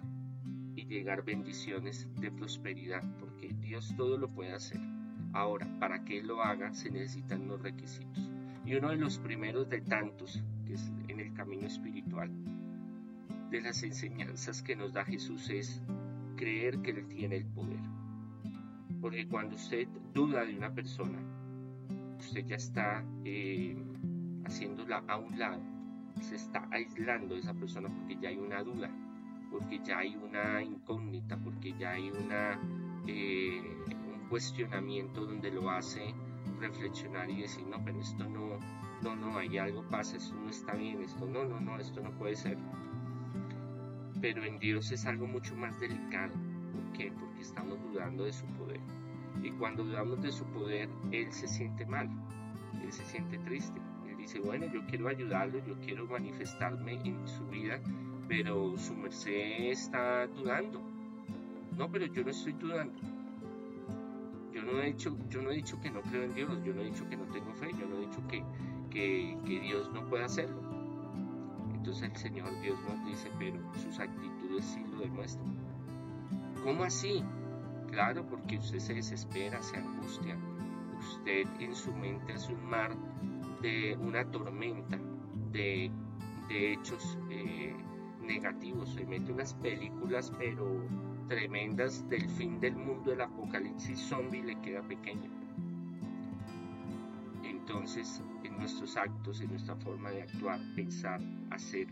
y 0.76 0.88
llegar 0.88 1.24
bendiciones 1.24 2.06
de 2.20 2.32
prosperidad, 2.32 3.02
porque 3.18 3.48
Dios 3.62 3.94
todo 3.96 4.18
lo 4.18 4.28
puede 4.28 4.52
hacer. 4.52 4.82
Ahora, 5.32 5.66
para 5.80 6.04
que 6.04 6.22
lo 6.22 6.44
haga 6.44 6.74
se 6.74 6.92
necesitan 6.92 7.48
los 7.48 7.62
requisitos. 7.62 8.37
Y 8.68 8.76
uno 8.76 8.90
de 8.90 8.98
los 8.98 9.18
primeros 9.20 9.70
de 9.70 9.80
tantos, 9.80 10.44
que 10.66 10.74
es 10.74 10.92
en 11.08 11.22
el 11.22 11.34
camino 11.34 11.68
espiritual, 11.68 12.30
de 13.50 13.62
las 13.62 13.82
enseñanzas 13.82 14.62
que 14.62 14.76
nos 14.76 14.92
da 14.92 15.06
Jesús 15.06 15.50
es 15.50 15.82
creer 16.36 16.82
que 16.82 16.92
Él 16.92 17.08
tiene 17.08 17.38
el 17.38 17.46
poder. 17.46 17.80
Porque 19.00 19.26
cuando 19.26 19.56
usted 19.56 19.88
duda 20.14 20.44
de 20.44 20.58
una 20.58 20.74
persona, 20.74 21.18
usted 22.20 22.46
ya 22.46 22.58
está 22.58 23.06
eh, 23.24 23.74
haciéndola 24.44 25.02
a 25.08 25.16
un 25.16 25.40
lado, 25.40 25.62
se 26.20 26.36
está 26.36 26.68
aislando 26.70 27.36
de 27.36 27.40
esa 27.40 27.54
persona 27.54 27.88
porque 27.88 28.18
ya 28.20 28.28
hay 28.28 28.38
una 28.38 28.64
duda, 28.64 28.92
porque 29.50 29.80
ya 29.80 30.00
hay 30.00 30.18
una 30.18 30.62
incógnita, 30.62 31.38
porque 31.38 31.74
ya 31.80 31.92
hay 31.92 32.10
una, 32.10 32.60
eh, 33.08 33.62
un 34.14 34.28
cuestionamiento 34.28 35.26
donde 35.26 35.52
lo 35.52 35.70
hace 35.70 36.14
reflexionar 36.60 37.30
y 37.30 37.42
decir, 37.42 37.66
no, 37.68 37.84
pero 37.84 38.00
esto 38.00 38.24
no, 38.24 38.60
no, 39.04 39.16
no, 39.16 39.38
hay 39.38 39.58
algo 39.58 39.84
pasa, 39.90 40.18
esto 40.18 40.36
no 40.36 40.50
está 40.50 40.74
bien, 40.74 41.02
esto 41.02 41.26
no, 41.26 41.46
no, 41.46 41.60
no, 41.60 41.78
esto 41.80 42.02
no 42.02 42.12
puede 42.12 42.36
ser. 42.36 42.58
Pero 44.22 44.44
en 44.44 44.60
Dios 44.60 44.92
es 44.92 45.06
algo 45.06 45.28
mucho 45.28 45.56
más 45.56 45.80
delicado. 45.80 46.34
¿Por 46.74 46.98
qué? 46.98 47.12
Porque 47.12 47.42
estamos 47.42 47.80
dudando 47.84 48.24
de 48.24 48.34
su 48.34 48.46
poder. 48.48 48.80
Y 49.44 49.52
cuando 49.52 49.84
dudamos 49.84 50.22
de 50.22 50.32
su 50.32 50.46
poder, 50.46 50.90
Él 51.12 51.32
se 51.32 51.48
siente 51.48 51.86
mal, 51.86 52.10
Él 52.84 52.92
se 52.92 53.06
siente 53.06 53.38
triste. 53.40 53.80
Él 54.10 54.18
dice, 54.18 54.40
bueno, 54.40 54.66
yo 54.74 54.86
quiero 54.88 55.08
ayudarlo, 55.08 55.64
yo 55.66 55.78
quiero 55.80 56.08
manifestarme 56.08 56.94
en 57.04 57.28
su 57.28 57.46
vida, 57.48 57.80
pero 58.28 58.76
su 58.78 58.96
merced 58.96 59.72
está 59.72 60.26
dudando. 60.28 60.82
No, 61.78 61.92
pero 61.92 62.08
yo 62.08 62.24
no 62.24 62.32
estoy 62.32 62.54
dudando 62.54 63.17
yo 65.30 65.42
no 65.42 65.52
he 65.52 65.56
dicho 65.56 65.80
que 65.80 65.90
no 65.90 66.02
creo 66.02 66.24
en 66.24 66.34
Dios, 66.34 66.64
yo 66.64 66.74
no 66.74 66.82
he 66.82 66.86
dicho 66.86 67.08
que 67.08 67.16
no 67.16 67.26
tengo 67.26 67.54
fe, 67.54 67.72
yo 67.80 67.88
no 67.88 67.98
he 67.98 68.02
dicho 68.02 68.22
que, 68.28 68.44
Dios 69.46 69.92
no 69.94 70.08
puede 70.08 70.24
hacerlo. 70.24 70.62
Entonces 71.74 72.10
el 72.10 72.16
Señor 72.18 72.50
Dios 72.62 72.78
nos 72.90 73.06
dice, 73.06 73.32
pero 73.38 73.60
sus 73.76 74.00
actitudes 74.00 74.66
sí 74.66 74.84
lo 74.92 75.00
demuestran. 75.00 75.56
¿Cómo 76.64 76.84
así? 76.84 77.24
Claro, 77.92 78.26
porque 78.28 78.58
usted 78.58 78.80
se 78.80 78.96
desespera, 78.96 79.62
se 79.62 79.78
angustia. 79.78 80.38
Usted 81.00 81.48
en 81.60 81.76
su 81.76 81.94
mente 81.94 82.34
es 82.34 82.50
un 82.50 82.66
mar 82.68 82.96
de 83.62 83.96
una 84.02 84.26
tormenta 84.32 85.00
de, 85.52 85.92
de 86.50 86.74
hechos 86.74 87.18
eh, 87.30 87.76
negativos. 88.22 88.90
Se 88.90 89.06
mete 89.06 89.32
unas 89.32 89.54
películas, 89.54 90.34
pero 90.38 90.84
tremendas 91.28 92.08
del 92.10 92.30
fin 92.30 92.60
del 92.60 92.76
mundo, 92.76 93.14
el 93.14 93.22
apocalipsis 93.22 94.00
zombie 94.00 94.44
le 94.44 94.60
queda 94.62 94.82
pequeño. 94.82 95.30
Entonces, 97.44 98.22
en 98.44 98.58
nuestros 98.58 98.96
actos, 98.96 99.42
en 99.42 99.50
nuestra 99.50 99.76
forma 99.76 100.10
de 100.12 100.24
actuar, 100.24 100.60
pensar, 100.76 101.20
hacer, 101.50 101.88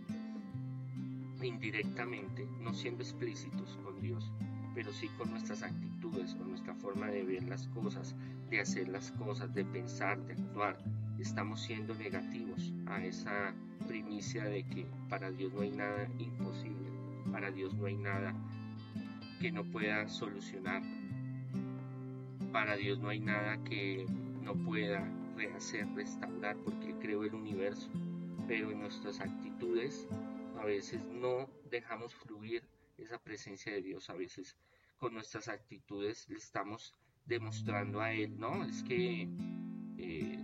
indirectamente, 1.41 2.47
no 2.61 2.73
siendo 2.73 3.03
explícitos 3.03 3.77
con 3.83 4.01
Dios, 4.01 4.31
pero 4.73 4.91
sí 4.93 5.09
con 5.17 5.29
nuestras 5.31 5.63
actitudes, 5.63 6.33
con 6.35 6.49
nuestra 6.49 6.73
forma 6.75 7.07
de 7.07 7.23
ver 7.23 7.43
las 7.43 7.67
cosas, 7.69 8.15
de 8.49 8.61
hacer 8.61 8.87
las 8.87 9.11
cosas, 9.11 9.53
de 9.53 9.65
pensar, 9.65 10.19
de 10.25 10.33
actuar, 10.33 10.77
estamos 11.19 11.61
siendo 11.61 11.93
negativos 11.95 12.73
a 12.87 13.03
esa 13.03 13.53
primicia 13.87 14.45
de 14.45 14.63
que 14.63 14.85
para 15.09 15.31
Dios 15.31 15.53
no 15.53 15.61
hay 15.61 15.71
nada 15.71 16.07
imposible, 16.19 16.89
para 17.31 17.51
Dios 17.51 17.73
no 17.75 17.85
hay 17.85 17.95
nada 17.95 18.33
que 19.39 19.51
no 19.51 19.63
pueda 19.63 20.07
solucionar. 20.07 20.81
Para 22.51 22.75
Dios 22.75 22.99
no 22.99 23.09
hay 23.09 23.19
nada 23.19 23.63
que 23.63 24.05
no 24.41 24.55
pueda 24.55 25.07
rehacer, 25.35 25.87
restaurar, 25.93 26.55
porque 26.57 26.87
Él 26.89 26.99
creó 26.99 27.23
el 27.23 27.33
universo. 27.33 27.89
Pero 28.47 28.71
en 28.71 28.79
nuestras 28.79 29.19
actitudes 29.19 30.07
a 30.59 30.65
veces 30.65 31.03
no 31.05 31.49
dejamos 31.69 32.13
fluir 32.15 32.63
esa 32.97 33.17
presencia 33.19 33.73
de 33.73 33.81
Dios. 33.81 34.09
A 34.09 34.13
veces 34.13 34.55
con 34.97 35.13
nuestras 35.13 35.47
actitudes 35.49 36.27
le 36.29 36.37
estamos 36.37 36.95
demostrando 37.25 38.01
a 38.01 38.13
Él, 38.13 38.39
no, 38.39 38.63
es 38.63 38.83
que 38.83 39.27
eh, 39.97 40.39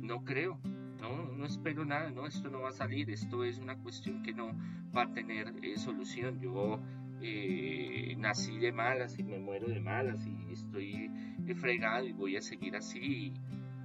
no 0.00 0.24
creo, 0.24 0.60
no, 1.00 1.26
no 1.32 1.46
espero 1.46 1.84
nada, 1.84 2.10
no, 2.10 2.26
esto 2.26 2.50
no 2.50 2.60
va 2.60 2.70
a 2.70 2.72
salir, 2.72 3.10
esto 3.10 3.44
es 3.44 3.58
una 3.58 3.78
cuestión 3.78 4.22
que 4.22 4.32
no 4.32 4.52
va 4.94 5.02
a 5.02 5.12
tener 5.12 5.54
eh, 5.62 5.78
solución. 5.78 6.40
Yo 6.40 6.80
eh, 7.26 8.14
nací 8.18 8.58
de 8.58 8.70
malas 8.70 9.18
y 9.18 9.22
me 9.22 9.38
muero 9.38 9.66
de 9.66 9.80
malas 9.80 10.26
y 10.26 10.52
estoy 10.52 11.10
fregado 11.56 12.06
y 12.06 12.12
voy 12.12 12.36
a 12.36 12.42
seguir 12.42 12.76
así. 12.76 13.32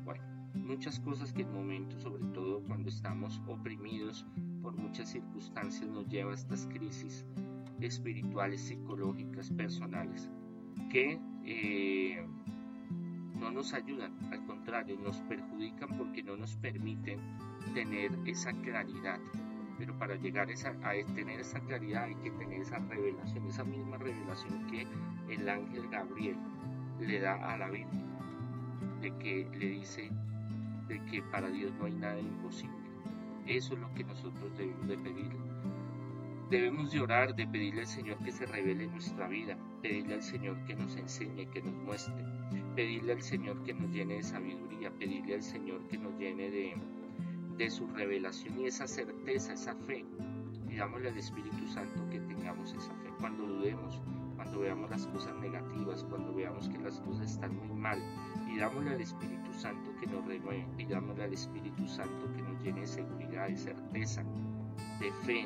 bueno, 0.04 0.22
muchas 0.56 1.00
cosas 1.00 1.32
que 1.32 1.44
en 1.44 1.54
momentos, 1.54 2.02
sobre 2.02 2.26
todo 2.34 2.62
cuando 2.64 2.90
estamos 2.90 3.42
oprimidos 3.48 4.26
por 4.62 4.76
muchas 4.76 5.10
circunstancias, 5.10 5.88
nos 5.88 6.06
lleva 6.10 6.32
a 6.32 6.36
estas 6.36 6.68
crisis 6.68 7.26
espirituales, 7.80 8.60
psicológicas, 8.60 9.50
personales, 9.52 10.30
que 10.92 11.18
eh, 11.46 12.22
no 13.40 13.52
nos 13.52 13.74
ayudan, 13.74 14.18
al 14.34 14.46
contrario, 14.46 14.98
nos 15.00 15.18
perjudican 15.22 15.98
porque 15.98 16.24
no 16.24 16.36
nos 16.36 16.58
permiten 16.58 17.20
tener 17.74 18.12
esa 18.26 18.52
claridad 18.52 19.18
pero 19.80 19.98
para 19.98 20.16
llegar 20.16 20.50
a, 20.50 21.14
tener 21.16 21.40
esa 21.40 21.60
claridad 21.62 22.04
hay 22.04 22.16
que 22.16 22.32
tener 22.32 22.62
esa 22.62 22.80
revelación, 22.80 23.48
esa 23.48 23.64
misma 23.64 23.98
revelación 23.98 24.68
que 24.68 24.86
el 25.34 25.48
ángel 25.48 25.88
Gabriel 25.90 26.36
le 27.00 27.20
da 27.22 27.54
a 27.54 27.58
la 27.58 27.70
Biblia, 27.70 28.06
de 29.02 29.18
que 29.20 29.50
le 29.58 29.68
dice 29.70 30.12
de 30.90 31.02
que 31.06 31.22
para 31.32 31.50
Dios 31.50 31.72
no 31.80 31.86
hay 31.86 31.94
nada 31.94 32.20
imposible. 32.20 32.76
Eso 33.48 33.74
es 33.74 33.80
lo 33.80 33.92
que 33.94 34.04
nosotros 34.04 34.56
debemos 34.58 34.88
de 34.88 34.98
pedir. 34.98 35.32
Debemos 36.50 36.92
de 36.92 37.00
orar, 37.00 37.34
de 37.36 37.48
pedirle 37.48 37.82
al 37.82 37.88
Señor 37.88 38.18
que 38.18 38.32
se 38.32 38.46
revele 38.48 38.84
en 38.84 38.92
nuestra 38.92 39.28
vida, 39.28 39.58
pedirle 39.82 40.16
al 40.16 40.24
Señor 40.24 40.58
que 40.66 40.76
nos 40.76 40.98
enseñe, 40.98 41.48
que 41.52 41.62
nos 41.62 41.74
muestre, 41.74 42.26
pedirle 42.76 43.14
al 43.14 43.22
Señor 43.22 43.64
que 43.64 43.74
nos 43.74 43.90
llene 43.92 44.16
de 44.16 44.24
sabiduría, 44.24 44.92
pedirle 44.92 45.36
al 45.36 45.44
Señor 45.44 45.88
que 45.88 45.98
nos 45.98 46.18
llene 46.18 46.50
de, 46.50 46.76
de 47.60 47.70
su 47.70 47.86
revelación 47.88 48.58
y 48.58 48.68
esa 48.68 48.88
certeza, 48.88 49.52
esa 49.52 49.76
fe. 49.76 50.06
Pidámosle 50.70 51.10
al 51.10 51.18
Espíritu 51.18 51.68
Santo 51.68 52.10
que 52.10 52.22
tengamos 52.22 52.72
esa 52.72 52.94
fe. 52.96 53.10
Cuando 53.20 53.46
dudemos, 53.46 54.02
cuando 54.38 54.62
veamos 54.62 54.90
las 54.90 55.06
cosas 55.08 55.36
negativas, 55.36 56.06
cuando 56.06 56.34
veamos 56.34 56.70
que 56.70 56.78
las 56.78 57.02
cosas 57.02 57.32
están 57.32 57.58
muy 57.58 57.78
mal, 57.78 58.02
pidámosle 58.48 58.92
al 58.92 59.02
Espíritu 59.02 59.54
Santo 59.54 59.94
que 60.00 60.08
nos 60.08 60.26
renueve, 60.26 60.66
pidámosle 60.78 61.26
al 61.26 61.34
Espíritu 61.34 61.86
Santo 61.86 62.32
que 62.34 62.42
nos 62.42 62.64
llene 62.64 62.80
de 62.80 62.88
seguridad, 62.88 63.50
de 63.50 63.58
certeza, 63.58 64.24
de 65.02 65.12
fe, 65.26 65.46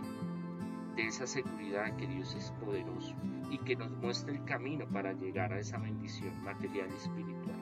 de 0.96 1.08
esa 1.08 1.26
seguridad 1.26 1.96
que 1.98 2.06
Dios 2.06 2.36
es 2.36 2.52
poderoso 2.64 3.16
y 3.50 3.58
que 3.58 3.76
nos 3.76 3.90
muestre 3.90 4.36
el 4.36 4.46
camino 4.46 4.88
para 4.88 5.14
llegar 5.14 5.52
a 5.52 5.60
esa 5.60 5.80
bendición 5.80 6.44
material 6.44 6.90
y 6.92 6.96
espiritual 6.96 7.58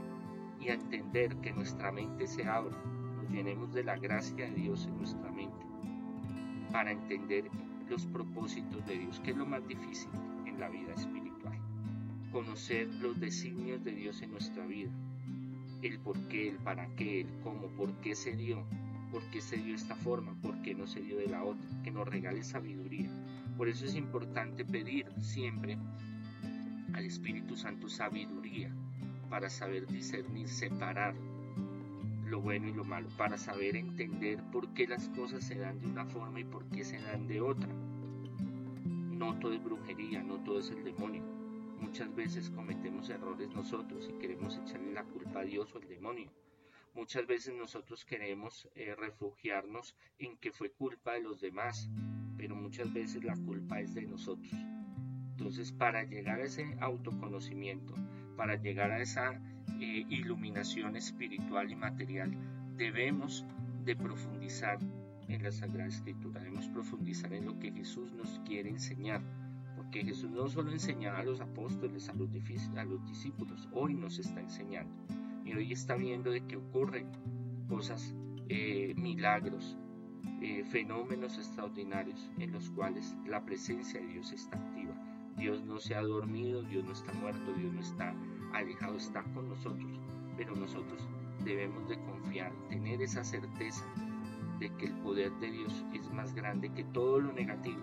y 0.59 0.69
a 0.69 0.73
entender 0.73 1.37
que 1.37 1.53
nuestra 1.53 1.93
mente 1.93 2.27
se 2.27 2.45
abre 2.45 2.75
llenemos 3.31 3.73
de 3.73 3.83
la 3.83 3.97
gracia 3.97 4.45
de 4.45 4.51
Dios 4.51 4.85
en 4.85 4.97
nuestra 4.97 5.31
mente 5.31 5.65
para 6.71 6.91
entender 6.91 7.45
los 7.89 8.05
propósitos 8.05 8.85
de 8.85 8.99
Dios, 8.99 9.19
que 9.19 9.31
es 9.31 9.37
lo 9.37 9.45
más 9.45 9.67
difícil 9.67 10.09
en 10.45 10.59
la 10.59 10.69
vida 10.69 10.93
espiritual. 10.93 11.57
Conocer 12.31 12.87
los 12.95 13.19
designios 13.19 13.83
de 13.83 13.91
Dios 13.91 14.21
en 14.21 14.31
nuestra 14.31 14.65
vida, 14.65 14.91
el 15.81 15.99
por 15.99 16.17
qué, 16.27 16.49
el 16.49 16.57
para 16.57 16.87
qué, 16.95 17.21
el 17.21 17.29
cómo, 17.43 17.67
por 17.75 17.91
qué 18.01 18.15
se 18.15 18.35
dio, 18.35 18.63
por 19.11 19.21
qué 19.31 19.41
se 19.41 19.57
dio 19.57 19.75
esta 19.75 19.95
forma, 19.95 20.33
por 20.41 20.61
qué 20.61 20.73
no 20.73 20.87
se 20.87 21.01
dio 21.01 21.17
de 21.17 21.27
la 21.27 21.43
otra, 21.43 21.67
que 21.83 21.91
nos 21.91 22.07
regale 22.07 22.43
sabiduría. 22.43 23.09
Por 23.57 23.67
eso 23.67 23.85
es 23.85 23.95
importante 23.95 24.63
pedir 24.63 25.05
siempre 25.19 25.77
al 26.93 27.05
Espíritu 27.05 27.57
Santo 27.57 27.89
sabiduría 27.89 28.73
para 29.29 29.49
saber 29.49 29.87
discernir, 29.87 30.47
separar 30.47 31.13
lo 32.31 32.39
bueno 32.39 32.69
y 32.69 32.73
lo 32.73 32.85
malo, 32.85 33.09
para 33.17 33.37
saber 33.37 33.75
entender 33.75 34.41
por 34.53 34.73
qué 34.73 34.87
las 34.87 35.09
cosas 35.09 35.43
se 35.43 35.55
dan 35.55 35.81
de 35.81 35.87
una 35.87 36.05
forma 36.05 36.39
y 36.39 36.45
por 36.45 36.65
qué 36.69 36.85
se 36.85 36.97
dan 36.97 37.27
de 37.27 37.41
otra. 37.41 37.67
No 37.67 39.37
todo 39.37 39.53
es 39.53 39.61
brujería, 39.61 40.23
no 40.23 40.41
todo 40.41 40.59
es 40.59 40.69
el 40.69 40.81
demonio. 40.85 41.23
Muchas 41.81 42.15
veces 42.15 42.49
cometemos 42.49 43.09
errores 43.09 43.49
nosotros 43.49 44.09
y 44.09 44.17
queremos 44.17 44.57
echarle 44.57 44.93
la 44.93 45.03
culpa 45.03 45.41
a 45.41 45.43
Dios 45.43 45.75
o 45.75 45.79
al 45.79 45.87
demonio. 45.89 46.31
Muchas 46.95 47.27
veces 47.27 47.53
nosotros 47.53 48.05
queremos 48.05 48.69
eh, 48.75 48.95
refugiarnos 48.95 49.93
en 50.17 50.37
que 50.37 50.53
fue 50.53 50.71
culpa 50.71 51.13
de 51.13 51.23
los 51.23 51.41
demás, 51.41 51.89
pero 52.37 52.55
muchas 52.55 52.93
veces 52.93 53.25
la 53.25 53.35
culpa 53.35 53.81
es 53.81 53.93
de 53.93 54.03
nosotros. 54.03 54.53
Entonces, 55.31 55.73
para 55.73 56.03
llegar 56.03 56.39
a 56.39 56.45
ese 56.45 56.77
autoconocimiento, 56.79 57.93
para 58.37 58.55
llegar 58.55 58.91
a 58.91 59.01
esa 59.01 59.41
eh, 59.81 60.05
iluminación 60.09 60.95
espiritual 60.95 61.71
y 61.71 61.75
material, 61.75 62.37
debemos 62.77 63.43
de 63.83 63.95
profundizar 63.95 64.77
en 65.27 65.41
la 65.41 65.51
Sagrada 65.51 65.89
Escritura, 65.89 66.39
debemos 66.39 66.67
profundizar 66.67 67.33
en 67.33 67.47
lo 67.47 67.57
que 67.57 67.71
Jesús 67.71 68.13
nos 68.13 68.39
quiere 68.45 68.69
enseñar, 68.69 69.23
porque 69.75 70.03
Jesús 70.03 70.29
no 70.29 70.47
solo 70.47 70.71
enseñaba 70.71 71.17
a 71.17 71.23
los 71.23 71.41
apóstoles, 71.41 72.07
a 72.09 72.13
los, 72.13 72.31
discípulos, 72.31 73.67
hoy 73.71 73.95
nos 73.95 74.19
está 74.19 74.39
enseñando 74.39 74.93
y 75.43 75.53
hoy 75.53 75.71
está 75.71 75.95
viendo 75.95 76.29
de 76.29 76.45
que 76.45 76.57
ocurren 76.57 77.07
cosas, 77.67 78.13
eh, 78.49 78.93
milagros, 78.97 79.79
eh, 80.43 80.63
fenómenos 80.63 81.39
extraordinarios 81.39 82.29
en 82.37 82.51
los 82.51 82.69
cuales 82.69 83.15
la 83.25 83.43
presencia 83.43 83.99
de 83.99 84.05
Dios 84.09 84.31
está 84.31 84.57
activa. 84.57 84.93
Dios 85.37 85.63
no 85.63 85.79
se 85.79 85.95
ha 85.95 86.03
dormido, 86.03 86.61
Dios 86.61 86.83
no 86.83 86.91
está 86.91 87.13
muerto, 87.13 87.51
Dios 87.53 87.73
no 87.73 87.79
está 87.79 88.13
alejado, 88.53 88.97
está 88.97 89.23
con 89.33 89.49
nosotros, 89.49 89.99
pero 90.37 90.55
nosotros 90.55 91.07
debemos 91.43 91.87
de 91.87 91.99
confiar, 91.99 92.51
tener 92.69 93.01
esa 93.01 93.23
certeza 93.23 93.85
de 94.59 94.69
que 94.75 94.85
el 94.85 94.93
poder 94.99 95.31
de 95.39 95.51
Dios 95.51 95.85
es 95.93 96.11
más 96.11 96.33
grande 96.33 96.69
que 96.69 96.83
todo 96.83 97.19
lo 97.19 97.33
negativo, 97.33 97.81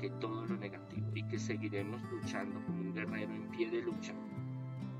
que 0.00 0.10
todo 0.10 0.46
lo 0.46 0.56
negativo, 0.56 1.06
y 1.14 1.22
que 1.24 1.38
seguiremos 1.38 2.02
luchando 2.10 2.60
como 2.64 2.80
un 2.80 2.94
guerrero 2.94 3.34
en 3.34 3.48
pie 3.50 3.70
de 3.70 3.82
lucha, 3.82 4.14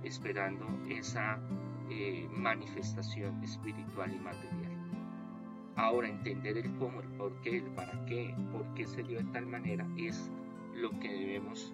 esperando 0.03 0.67
esa 0.89 1.41
eh, 1.89 2.29
manifestación 2.31 3.43
espiritual 3.43 4.15
y 4.15 4.19
material. 4.19 4.71
Ahora, 5.77 6.09
entender 6.09 6.59
el 6.59 6.75
cómo, 6.75 7.01
el 7.01 7.09
por 7.09 7.33
qué, 7.41 7.57
el 7.59 7.71
para 7.71 8.05
qué, 8.05 8.35
por 8.53 8.75
qué 8.75 8.87
se 8.87 9.03
dio 9.03 9.19
de 9.19 9.33
tal 9.33 9.47
manera, 9.47 9.87
es 9.97 10.31
lo 10.75 10.91
que 11.01 11.09
debemos 11.09 11.73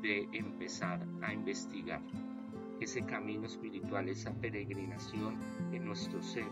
de 0.00 0.28
empezar 0.32 1.04
a 1.22 1.32
investigar 1.32 2.00
ese 2.80 3.04
camino 3.04 3.46
espiritual, 3.46 4.08
esa 4.08 4.32
peregrinación 4.34 5.36
en 5.72 5.84
nuestro 5.84 6.22
ser, 6.22 6.48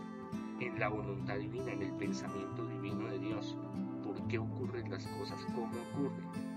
en 0.59 0.79
la 0.79 0.89
voluntad 0.89 1.37
divina, 1.37 1.71
en 1.71 1.83
el 1.83 1.93
pensamiento 1.93 2.65
divino 2.65 3.07
de 3.07 3.19
Dios. 3.19 3.57
¿Por 4.03 4.27
qué 4.27 4.39
ocurren 4.39 4.89
las 4.89 5.05
cosas? 5.07 5.43
¿Cómo 5.55 5.71
ocurren? 5.91 6.47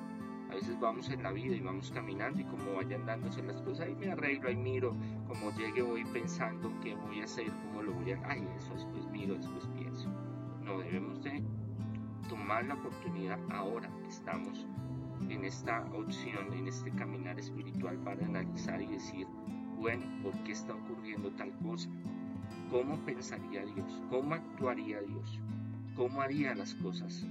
A 0.51 0.55
veces 0.55 0.79
vamos 0.81 1.09
en 1.11 1.23
la 1.23 1.31
vida 1.31 1.55
y 1.55 1.61
vamos 1.61 1.93
caminando 1.93 2.41
y 2.41 2.45
como 2.45 2.75
vayan 2.75 3.07
dándose 3.07 3.41
las 3.43 3.63
cosas, 3.63 3.87
ahí 3.87 3.95
me 3.95 4.11
arreglo, 4.11 4.49
ahí 4.49 4.57
miro, 4.57 4.97
como 5.29 5.53
llegue 5.53 5.83
voy 5.83 6.05
pensando 6.07 6.73
qué 6.83 6.97
voy 6.97 7.21
a 7.21 7.25
hacer, 7.25 7.53
cómo 7.63 7.83
lo 7.83 7.93
voy 7.93 8.13
a... 8.13 8.21
Ay, 8.29 8.47
eso 8.57 8.75
después 8.75 9.07
miro, 9.11 9.37
después 9.37 9.69
pienso. 9.79 10.09
No, 10.65 10.79
debemos 10.79 11.23
de 11.23 11.45
tomar 12.29 12.65
la 12.65 12.75
oportunidad 12.75 13.39
ahora 13.51 13.89
que 14.03 14.09
estamos 14.09 14.67
en 15.29 15.45
esta 15.45 15.85
opción, 15.93 16.53
en 16.53 16.67
este 16.67 16.91
caminar 16.93 17.39
espiritual 17.39 17.97
para 17.99 18.25
analizar 18.25 18.83
y 18.83 18.87
decir, 18.87 19.27
bueno, 19.81 20.05
¿por 20.23 20.35
qué 20.45 20.53
está 20.53 20.75
ocurriendo 20.75 21.31
tal 21.31 21.51
cosa? 21.59 21.89
¿Cómo 22.71 22.99
pensaría 23.07 23.65
Dios? 23.65 24.03
¿Cómo 24.11 24.35
actuaría 24.35 25.01
Dios? 25.01 25.41
¿Cómo 25.97 26.21
haría 26.21 26.55
las 26.55 26.75
cosas 26.75 27.27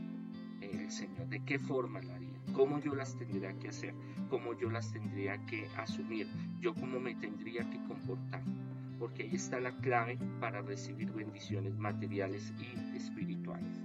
el 0.60 0.90
Señor? 0.90 1.28
¿De 1.28 1.44
qué 1.46 1.60
forma 1.60 2.02
lo 2.02 2.12
haría? 2.12 2.42
¿Cómo 2.54 2.80
yo 2.80 2.96
las 2.96 3.16
tendría 3.16 3.54
que 3.60 3.68
hacer? 3.70 3.94
¿Cómo 4.32 4.58
yo 4.58 4.72
las 4.72 4.92
tendría 4.92 5.38
que 5.46 5.68
asumir? 5.78 6.28
¿Yo 6.60 6.74
cómo 6.74 7.00
me 7.00 7.14
tendría 7.14 7.70
que 7.70 7.78
comportar? 7.84 8.42
Porque 8.98 9.24
ahí 9.24 9.36
está 9.36 9.60
la 9.60 9.78
clave 9.78 10.18
para 10.40 10.64
recibir 10.64 11.12
bendiciones 11.12 11.78
materiales 11.78 12.52
y 12.60 12.98
espirituales. 12.98 13.79